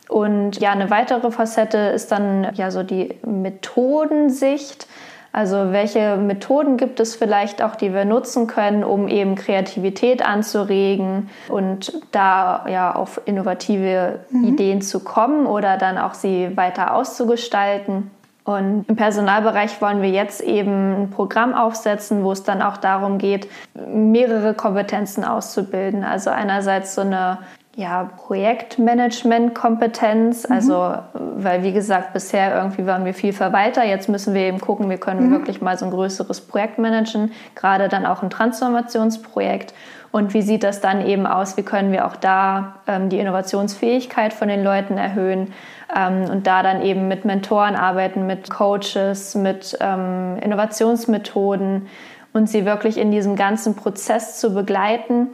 Und 0.09 0.59
ja, 0.59 0.71
eine 0.71 0.89
weitere 0.89 1.31
Facette 1.31 1.77
ist 1.77 2.11
dann 2.11 2.53
ja 2.55 2.71
so 2.71 2.83
die 2.83 3.15
Methodensicht. 3.25 4.87
Also 5.33 5.71
welche 5.71 6.17
Methoden 6.17 6.77
gibt 6.77 6.99
es 6.99 7.15
vielleicht 7.15 7.61
auch, 7.61 7.75
die 7.75 7.93
wir 7.93 8.05
nutzen 8.05 8.47
können, 8.47 8.83
um 8.83 9.07
eben 9.07 9.35
Kreativität 9.35 10.25
anzuregen 10.25 11.29
und 11.49 11.93
da 12.11 12.65
ja 12.67 12.95
auf 12.95 13.21
innovative 13.25 14.21
mhm. 14.31 14.45
Ideen 14.45 14.81
zu 14.81 15.01
kommen 15.01 15.45
oder 15.45 15.77
dann 15.77 15.97
auch 15.97 16.13
sie 16.13 16.55
weiter 16.55 16.95
auszugestalten. 16.95 18.09
Und 18.45 18.85
im 18.87 18.95
Personalbereich 18.95 19.81
wollen 19.81 20.01
wir 20.01 20.09
jetzt 20.09 20.39
eben 20.41 21.03
ein 21.03 21.09
Programm 21.09 21.53
aufsetzen, 21.53 22.23
wo 22.23 22.31
es 22.31 22.43
dann 22.43 22.61
auch 22.61 22.77
darum 22.77 23.17
geht, 23.17 23.49
mehrere 23.93 24.53
Kompetenzen 24.53 25.25
auszubilden. 25.25 26.05
Also 26.05 26.29
einerseits 26.29 26.95
so 26.95 27.01
eine 27.01 27.39
ja, 27.77 28.09
Projektmanagement-Kompetenz. 28.25 30.49
Mhm. 30.49 30.55
Also, 30.55 30.95
weil 31.13 31.61
wie 31.61 31.73
gesagt, 31.73 32.11
bisher 32.11 32.55
irgendwie 32.55 32.87
waren 32.87 33.05
wir 33.05 33.13
viel 33.13 33.33
Verwalter. 33.33 33.85
Jetzt 33.85 34.09
müssen 34.09 34.33
wir 34.33 34.41
eben 34.41 34.59
gucken, 34.59 34.89
wie 34.89 34.97
können 34.97 35.19
wir 35.19 35.27
mhm. 35.27 35.33
wirklich 35.33 35.61
mal 35.61 35.77
so 35.77 35.85
ein 35.85 35.91
größeres 35.91 36.41
Projekt 36.41 36.79
managen, 36.79 37.31
gerade 37.53 37.87
dann 37.87 38.07
auch 38.07 38.23
ein 38.23 38.31
Transformationsprojekt. 38.31 39.75
Und 40.11 40.33
wie 40.33 40.41
sieht 40.41 40.63
das 40.63 40.81
dann 40.81 41.05
eben 41.05 41.27
aus? 41.27 41.55
Wie 41.55 41.61
können 41.61 41.91
wir 41.91 42.07
auch 42.07 42.15
da 42.15 42.77
ähm, 42.87 43.09
die 43.09 43.19
Innovationsfähigkeit 43.19 44.33
von 44.33 44.47
den 44.47 44.63
Leuten 44.63 44.97
erhöhen? 44.97 45.53
Ähm, 45.95 46.23
und 46.31 46.47
da 46.47 46.63
dann 46.63 46.81
eben 46.81 47.07
mit 47.07 47.25
Mentoren 47.25 47.75
arbeiten, 47.75 48.25
mit 48.25 48.49
Coaches, 48.49 49.35
mit 49.35 49.77
ähm, 49.81 50.39
Innovationsmethoden 50.41 51.85
und 52.33 52.49
sie 52.49 52.65
wirklich 52.65 52.97
in 52.97 53.11
diesem 53.11 53.35
ganzen 53.35 53.75
Prozess 53.75 54.39
zu 54.39 54.55
begleiten 54.55 55.27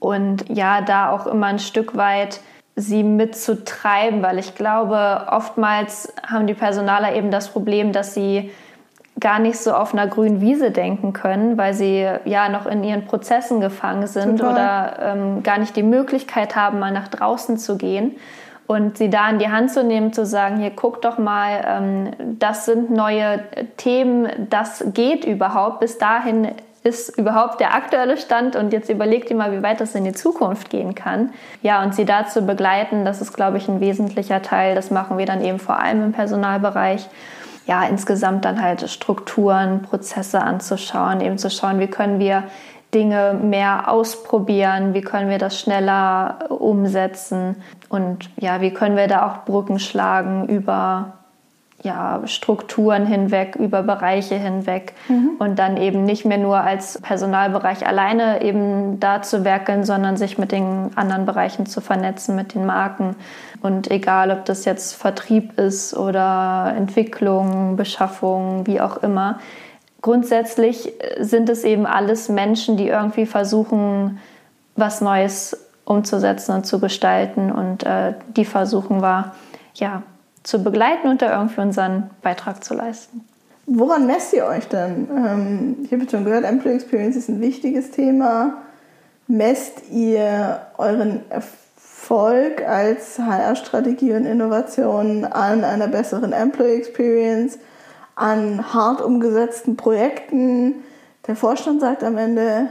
und 0.00 0.48
ja, 0.48 0.80
da 0.80 1.10
auch 1.10 1.26
immer 1.26 1.46
ein 1.46 1.58
Stück 1.58 1.96
weit 1.96 2.40
sie 2.76 3.02
mitzutreiben, 3.02 4.22
weil 4.22 4.38
ich 4.38 4.54
glaube, 4.54 5.26
oftmals 5.30 6.12
haben 6.24 6.46
die 6.46 6.54
Personaler 6.54 7.14
eben 7.14 7.30
das 7.30 7.48
Problem, 7.48 7.92
dass 7.92 8.14
sie 8.14 8.52
gar 9.18 9.40
nicht 9.40 9.58
so 9.58 9.72
auf 9.72 9.92
einer 9.92 10.06
grünen 10.06 10.40
Wiese 10.40 10.70
denken 10.70 11.12
können, 11.12 11.58
weil 11.58 11.74
sie 11.74 12.06
ja 12.24 12.48
noch 12.48 12.66
in 12.66 12.84
ihren 12.84 13.04
Prozessen 13.04 13.60
gefangen 13.60 14.06
sind 14.06 14.38
Super. 14.38 14.52
oder 14.52 14.96
ähm, 15.00 15.42
gar 15.42 15.58
nicht 15.58 15.74
die 15.74 15.82
Möglichkeit 15.82 16.54
haben, 16.54 16.78
mal 16.78 16.92
nach 16.92 17.08
draußen 17.08 17.58
zu 17.58 17.76
gehen. 17.76 18.16
Und 18.68 18.98
sie 18.98 19.08
da 19.08 19.30
in 19.30 19.38
die 19.38 19.48
Hand 19.48 19.70
zu 19.70 19.82
nehmen, 19.82 20.12
zu 20.12 20.26
sagen, 20.26 20.58
hier 20.58 20.70
guck 20.70 21.00
doch 21.00 21.16
mal, 21.16 21.64
ähm, 21.66 22.10
das 22.38 22.66
sind 22.66 22.90
neue 22.90 23.40
Themen, 23.78 24.28
das 24.50 24.84
geht 24.92 25.24
überhaupt. 25.24 25.80
Bis 25.80 25.96
dahin 25.96 26.48
ist 26.88 27.18
überhaupt 27.18 27.60
der 27.60 27.74
aktuelle 27.74 28.16
Stand 28.16 28.56
und 28.56 28.72
jetzt 28.72 28.88
überlegt 28.88 29.30
ihr 29.30 29.36
mal, 29.36 29.52
wie 29.52 29.62
weit 29.62 29.80
das 29.80 29.94
in 29.94 30.04
die 30.04 30.12
Zukunft 30.12 30.70
gehen 30.70 30.94
kann. 30.94 31.30
Ja, 31.62 31.82
und 31.82 31.94
sie 31.94 32.04
dazu 32.04 32.44
begleiten, 32.44 33.04
das 33.04 33.20
ist, 33.20 33.34
glaube 33.34 33.58
ich, 33.58 33.68
ein 33.68 33.80
wesentlicher 33.80 34.42
Teil. 34.42 34.74
Das 34.74 34.90
machen 34.90 35.18
wir 35.18 35.26
dann 35.26 35.44
eben 35.44 35.58
vor 35.58 35.78
allem 35.78 36.02
im 36.02 36.12
Personalbereich. 36.12 37.08
Ja, 37.66 37.84
insgesamt 37.84 38.46
dann 38.46 38.62
halt 38.62 38.88
Strukturen, 38.88 39.82
Prozesse 39.82 40.40
anzuschauen, 40.40 41.20
eben 41.20 41.36
zu 41.36 41.50
schauen, 41.50 41.78
wie 41.80 41.88
können 41.88 42.18
wir 42.18 42.44
Dinge 42.94 43.34
mehr 43.34 43.92
ausprobieren, 43.92 44.94
wie 44.94 45.02
können 45.02 45.28
wir 45.28 45.36
das 45.36 45.60
schneller 45.60 46.46
umsetzen 46.48 47.56
und 47.90 48.30
ja, 48.36 48.62
wie 48.62 48.72
können 48.72 48.96
wir 48.96 49.08
da 49.08 49.26
auch 49.26 49.44
Brücken 49.44 49.78
schlagen 49.78 50.48
über 50.48 51.17
ja, 51.82 52.22
Strukturen 52.26 53.06
hinweg, 53.06 53.54
über 53.56 53.82
Bereiche 53.82 54.34
hinweg 54.34 54.94
mhm. 55.08 55.36
und 55.38 55.58
dann 55.60 55.76
eben 55.76 56.04
nicht 56.04 56.24
mehr 56.24 56.38
nur 56.38 56.58
als 56.58 57.00
Personalbereich 57.00 57.86
alleine 57.86 58.42
eben 58.42 58.98
da 58.98 59.22
zu 59.22 59.44
werkeln, 59.44 59.84
sondern 59.84 60.16
sich 60.16 60.38
mit 60.38 60.50
den 60.50 60.90
anderen 60.96 61.24
Bereichen 61.24 61.66
zu 61.66 61.80
vernetzen, 61.80 62.34
mit 62.34 62.54
den 62.54 62.66
Marken. 62.66 63.14
Und 63.62 63.90
egal, 63.90 64.32
ob 64.32 64.44
das 64.44 64.64
jetzt 64.64 64.94
Vertrieb 64.94 65.56
ist 65.58 65.96
oder 65.96 66.74
Entwicklung, 66.76 67.76
Beschaffung, 67.76 68.66
wie 68.66 68.80
auch 68.80 68.98
immer. 68.98 69.38
Grundsätzlich 70.02 70.92
sind 71.20 71.48
es 71.48 71.62
eben 71.62 71.86
alles 71.86 72.28
Menschen, 72.28 72.76
die 72.76 72.88
irgendwie 72.88 73.26
versuchen, 73.26 74.18
was 74.74 75.00
Neues 75.00 75.66
umzusetzen 75.84 76.54
und 76.54 76.66
zu 76.66 76.80
gestalten. 76.80 77.52
Und 77.52 77.84
äh, 77.84 78.14
die 78.36 78.44
versuchen 78.44 79.00
wir, 79.00 79.32
ja, 79.74 80.02
zu 80.48 80.62
begleiten 80.62 81.08
und 81.08 81.20
da 81.20 81.38
irgendwie 81.38 81.60
unseren 81.60 82.08
Beitrag 82.22 82.64
zu 82.64 82.72
leisten. 82.72 83.20
Woran 83.66 84.06
messt 84.06 84.32
ihr 84.32 84.46
euch 84.46 84.66
denn? 84.66 85.06
Ähm, 85.14 85.76
ich 85.84 85.92
habe 85.92 86.08
schon 86.10 86.24
gehört, 86.24 86.44
Employee 86.44 86.76
Experience 86.76 87.16
ist 87.16 87.28
ein 87.28 87.42
wichtiges 87.42 87.90
Thema. 87.90 88.54
Messt 89.26 89.90
ihr 89.90 90.62
euren 90.78 91.20
Erfolg 91.28 92.66
als 92.66 93.18
HR-Strategie 93.18 94.14
und 94.14 94.24
Innovation 94.24 95.26
an 95.26 95.64
einer 95.64 95.86
besseren 95.86 96.32
Employee 96.32 96.78
Experience, 96.78 97.58
an 98.16 98.72
hart 98.72 99.02
umgesetzten 99.02 99.76
Projekten? 99.76 100.76
Der 101.26 101.36
Vorstand 101.36 101.82
sagt 101.82 102.02
am 102.02 102.16
Ende, 102.16 102.68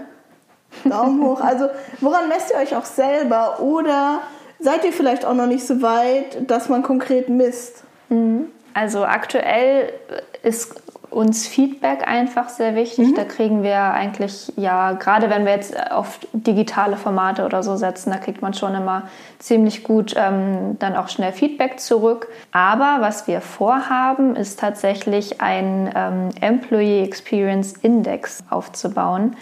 Daumen 0.84 1.22
hoch. 1.22 1.42
Also 1.44 1.68
woran 2.02 2.28
messt 2.28 2.50
ihr 2.50 2.58
euch 2.58 2.76
auch 2.76 2.86
selber 2.86 3.60
oder 3.60 4.22
seid 4.60 4.86
ihr 4.86 4.94
vielleicht 4.94 5.26
auch 5.26 5.34
noch 5.34 5.48
nicht 5.48 5.66
so 5.66 5.82
weit, 5.82 6.50
dass 6.50 6.70
man 6.70 6.84
konkret 6.84 7.30
misst? 7.30 7.84
Mhm. 8.10 8.48
Also 8.74 9.06
aktuell 9.06 9.92
ist 10.44 10.76
uns 11.10 11.48
Feedback 11.48 12.08
einfach 12.08 12.50
sehr 12.50 12.76
wichtig. 12.76 13.10
Mhm. 13.10 13.16
Da 13.16 13.24
kriegen 13.24 13.64
wir 13.64 13.78
eigentlich, 13.78 14.54
ja, 14.56 14.92
gerade 14.94 15.30
wenn 15.30 15.46
wir 15.46 15.54
jetzt 15.54 15.92
auf 15.92 16.20
digitale 16.34 16.98
Formate 16.98 17.46
oder 17.46 17.64
so 17.64 17.76
setzen, 17.78 18.12
da 18.12 18.18
kriegt 18.18 18.42
man 18.42 18.54
schon 18.54 18.76
immer 18.76 19.04
ziemlich 19.40 19.84
gut 19.84 20.14
ähm, 20.18 20.78
dann 20.80 20.96
auch 20.96 21.08
schnell 21.08 21.32
Feedback 21.32 21.80
zurück. 21.80 22.28
Aber 22.52 22.98
was 23.00 23.28
wir 23.28 23.42
vorhaben, 23.42 24.36
ist 24.36 24.60
tatsächlich 24.60 25.40
ein 25.42 25.90
ähm, 25.96 26.30
Employee 26.42 27.04
Experience 27.04 27.74
Index 27.82 28.44
aufzubauen. 28.50 29.36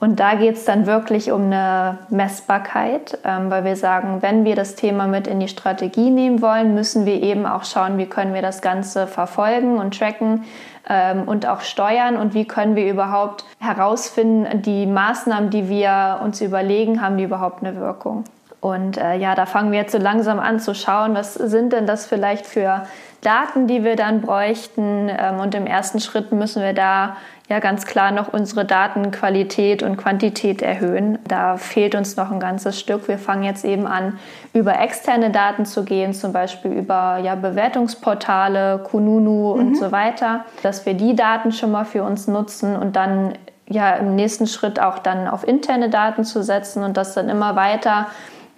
Und 0.00 0.20
da 0.20 0.34
geht 0.34 0.54
es 0.54 0.64
dann 0.64 0.86
wirklich 0.86 1.32
um 1.32 1.46
eine 1.46 1.98
Messbarkeit, 2.08 3.18
ähm, 3.24 3.50
weil 3.50 3.64
wir 3.64 3.74
sagen, 3.74 4.18
wenn 4.20 4.44
wir 4.44 4.54
das 4.54 4.76
Thema 4.76 5.08
mit 5.08 5.26
in 5.26 5.40
die 5.40 5.48
Strategie 5.48 6.10
nehmen 6.10 6.40
wollen, 6.40 6.74
müssen 6.74 7.04
wir 7.04 7.20
eben 7.20 7.46
auch 7.46 7.64
schauen, 7.64 7.98
wie 7.98 8.06
können 8.06 8.32
wir 8.32 8.42
das 8.42 8.62
Ganze 8.62 9.08
verfolgen 9.08 9.78
und 9.78 9.98
tracken 9.98 10.44
ähm, 10.88 11.24
und 11.26 11.46
auch 11.46 11.62
steuern 11.62 12.16
und 12.16 12.32
wie 12.32 12.44
können 12.44 12.76
wir 12.76 12.88
überhaupt 12.88 13.44
herausfinden, 13.58 14.62
die 14.62 14.86
Maßnahmen, 14.86 15.50
die 15.50 15.68
wir 15.68 16.20
uns 16.22 16.40
überlegen, 16.40 17.02
haben 17.02 17.16
die 17.16 17.24
überhaupt 17.24 17.64
eine 17.64 17.74
Wirkung. 17.80 18.22
Und 18.60 18.98
äh, 18.98 19.16
ja, 19.16 19.34
da 19.34 19.46
fangen 19.46 19.70
wir 19.72 19.78
jetzt 19.78 19.92
so 19.92 19.98
langsam 19.98 20.40
an 20.40 20.58
zu 20.58 20.74
schauen, 20.74 21.14
was 21.14 21.34
sind 21.34 21.72
denn 21.72 21.86
das 21.86 22.06
vielleicht 22.06 22.46
für 22.46 22.86
Daten, 23.20 23.66
die 23.66 23.84
wir 23.84 23.96
dann 23.96 24.20
bräuchten. 24.20 25.08
Ähm, 25.08 25.38
und 25.40 25.54
im 25.54 25.66
ersten 25.66 26.00
Schritt 26.00 26.32
müssen 26.32 26.62
wir 26.62 26.72
da 26.72 27.16
ja 27.48 27.60
ganz 27.60 27.86
klar 27.86 28.12
noch 28.12 28.32
unsere 28.32 28.64
Datenqualität 28.64 29.82
und 29.82 29.96
Quantität 29.96 30.60
erhöhen. 30.60 31.18
Da 31.26 31.56
fehlt 31.56 31.94
uns 31.94 32.16
noch 32.16 32.30
ein 32.30 32.40
ganzes 32.40 32.78
Stück. 32.78 33.08
Wir 33.08 33.18
fangen 33.18 33.42
jetzt 33.42 33.64
eben 33.64 33.86
an, 33.86 34.18
über 34.52 34.78
externe 34.80 35.30
Daten 35.30 35.64
zu 35.64 35.84
gehen, 35.84 36.12
zum 36.12 36.32
Beispiel 36.32 36.72
über 36.72 37.18
ja, 37.18 37.34
Bewertungsportale, 37.34 38.80
Kununu 38.84 39.54
mhm. 39.54 39.60
und 39.60 39.76
so 39.76 39.90
weiter, 39.92 40.44
dass 40.62 40.84
wir 40.84 40.94
die 40.94 41.16
Daten 41.16 41.52
schon 41.52 41.70
mal 41.70 41.84
für 41.84 42.02
uns 42.02 42.28
nutzen 42.28 42.76
und 42.76 42.96
dann 42.96 43.32
ja 43.66 43.94
im 43.96 44.14
nächsten 44.14 44.46
Schritt 44.46 44.80
auch 44.80 44.98
dann 44.98 45.26
auf 45.28 45.46
interne 45.46 45.88
Daten 45.88 46.24
zu 46.24 46.42
setzen 46.42 46.82
und 46.82 46.96
das 46.96 47.14
dann 47.14 47.28
immer 47.28 47.56
weiter 47.56 48.06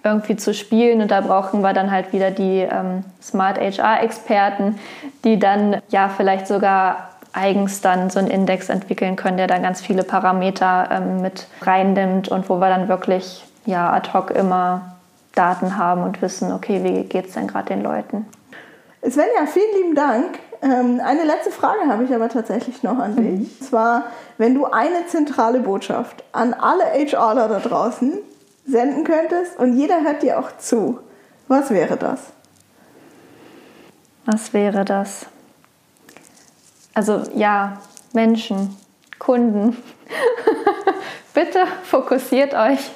irgendwie 0.03 0.35
zu 0.35 0.53
spielen. 0.53 1.01
Und 1.01 1.11
da 1.11 1.21
brauchen 1.21 1.61
wir 1.61 1.73
dann 1.73 1.91
halt 1.91 2.11
wieder 2.11 2.31
die 2.31 2.59
ähm, 2.59 3.03
Smart 3.21 3.59
HR-Experten, 3.59 4.79
die 5.23 5.39
dann 5.39 5.77
ja 5.89 6.09
vielleicht 6.09 6.47
sogar 6.47 7.10
eigens 7.33 7.81
dann 7.81 8.09
so 8.09 8.19
einen 8.19 8.29
Index 8.29 8.69
entwickeln 8.69 9.15
können, 9.15 9.37
der 9.37 9.47
dann 9.47 9.63
ganz 9.63 9.81
viele 9.81 10.03
Parameter 10.03 10.89
ähm, 10.91 11.21
mit 11.21 11.47
reinnimmt 11.61 12.29
und 12.29 12.49
wo 12.49 12.57
wir 12.57 12.69
dann 12.69 12.87
wirklich 12.87 13.45
ja 13.65 13.91
ad 13.91 14.11
hoc 14.13 14.31
immer 14.31 14.97
Daten 15.33 15.77
haben 15.77 16.03
und 16.03 16.21
wissen, 16.21 16.51
okay, 16.51 16.83
wie 16.83 17.03
geht 17.03 17.27
es 17.27 17.33
denn 17.33 17.47
gerade 17.47 17.67
den 17.67 17.83
Leuten? 17.83 18.25
Svenja, 19.03 19.45
vielen 19.47 19.81
lieben 19.81 19.95
Dank. 19.95 20.39
Ähm, 20.61 21.01
eine 21.03 21.23
letzte 21.23 21.51
Frage 21.51 21.87
habe 21.87 22.03
ich 22.03 22.13
aber 22.13 22.29
tatsächlich 22.29 22.83
noch 22.83 22.99
an 22.99 23.15
dich. 23.15 23.25
Mhm. 23.25 23.39
Und 23.39 23.63
zwar, 23.63 24.03
wenn 24.37 24.53
du 24.53 24.65
eine 24.65 25.07
zentrale 25.07 25.59
Botschaft 25.59 26.23
an 26.33 26.53
alle 26.53 26.83
HRler 26.83 27.47
da 27.47 27.59
draußen 27.59 28.19
senden 28.67 29.03
könntest 29.03 29.57
und 29.57 29.75
jeder 29.75 30.03
hört 30.03 30.21
dir 30.21 30.39
auch 30.39 30.55
zu, 30.57 30.99
was 31.47 31.71
wäre 31.71 31.97
das? 31.97 32.19
Was 34.25 34.53
wäre 34.53 34.85
das? 34.85 35.25
Also 37.01 37.23
ja, 37.33 37.79
Menschen, 38.13 38.77
Kunden. 39.17 39.75
Bitte 41.33 41.63
fokussiert 41.83 42.53
euch 42.53 42.91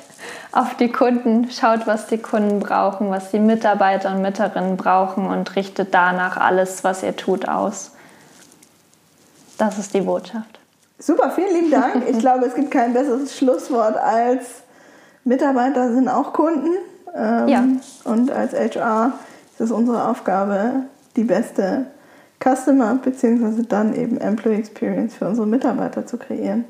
auf 0.51 0.75
die 0.75 0.91
Kunden, 0.91 1.49
schaut, 1.49 1.87
was 1.87 2.05
die 2.05 2.19
Kunden 2.19 2.59
brauchen, 2.59 3.09
was 3.09 3.31
die 3.31 3.39
Mitarbeiter 3.39 4.11
und 4.11 4.21
Mitarbeiterinnen 4.21 4.77
brauchen 4.77 5.25
und 5.25 5.55
richtet 5.55 5.95
danach 5.95 6.37
alles, 6.37 6.83
was 6.83 7.01
ihr 7.01 7.15
tut, 7.15 7.47
aus. 7.47 7.93
Das 9.57 9.79
ist 9.79 9.95
die 9.95 10.01
Botschaft. 10.01 10.59
Super, 10.99 11.31
vielen 11.31 11.55
lieben 11.55 11.71
Dank. 11.71 12.07
Ich 12.07 12.19
glaube, 12.19 12.45
es 12.45 12.53
gibt 12.53 12.69
kein 12.69 12.93
besseres 12.93 13.35
Schlusswort 13.35 13.97
als 13.97 14.61
Mitarbeiter 15.23 15.91
sind 15.91 16.09
auch 16.09 16.31
Kunden. 16.31 16.69
Ähm, 17.15 17.47
ja. 17.47 17.63
Und 18.03 18.29
als 18.29 18.53
HR 18.53 19.13
ist 19.53 19.61
es 19.61 19.71
unsere 19.71 20.07
Aufgabe, 20.07 20.83
die 21.15 21.23
beste 21.23 21.87
Customer 22.43 22.95
bzw. 22.95 23.63
dann 23.67 23.95
eben 23.95 24.17
Employee 24.17 24.59
Experience 24.59 25.15
für 25.15 25.27
unsere 25.27 25.47
Mitarbeiter 25.47 26.05
zu 26.05 26.17
kreieren. 26.17 26.65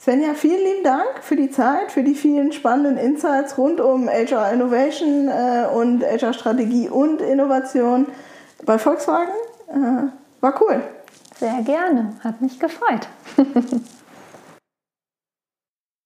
Svenja, 0.00 0.34
vielen 0.34 0.64
lieben 0.64 0.82
Dank 0.82 1.22
für 1.22 1.36
die 1.36 1.50
Zeit, 1.50 1.92
für 1.92 2.02
die 2.02 2.14
vielen 2.14 2.50
spannenden 2.50 2.96
Insights 2.96 3.56
rund 3.56 3.80
um 3.80 4.08
HR 4.08 4.52
Innovation 4.52 5.28
äh, 5.28 5.66
und 5.72 6.02
HR 6.02 6.32
Strategie 6.32 6.88
und 6.88 7.22
Innovation 7.22 8.06
bei 8.64 8.78
Volkswagen. 8.78 9.32
Äh, 9.68 10.08
war 10.40 10.60
cool. 10.60 10.82
Sehr 11.38 11.62
gerne, 11.62 12.14
hat 12.24 12.40
mich 12.40 12.58
gefreut. 12.58 13.06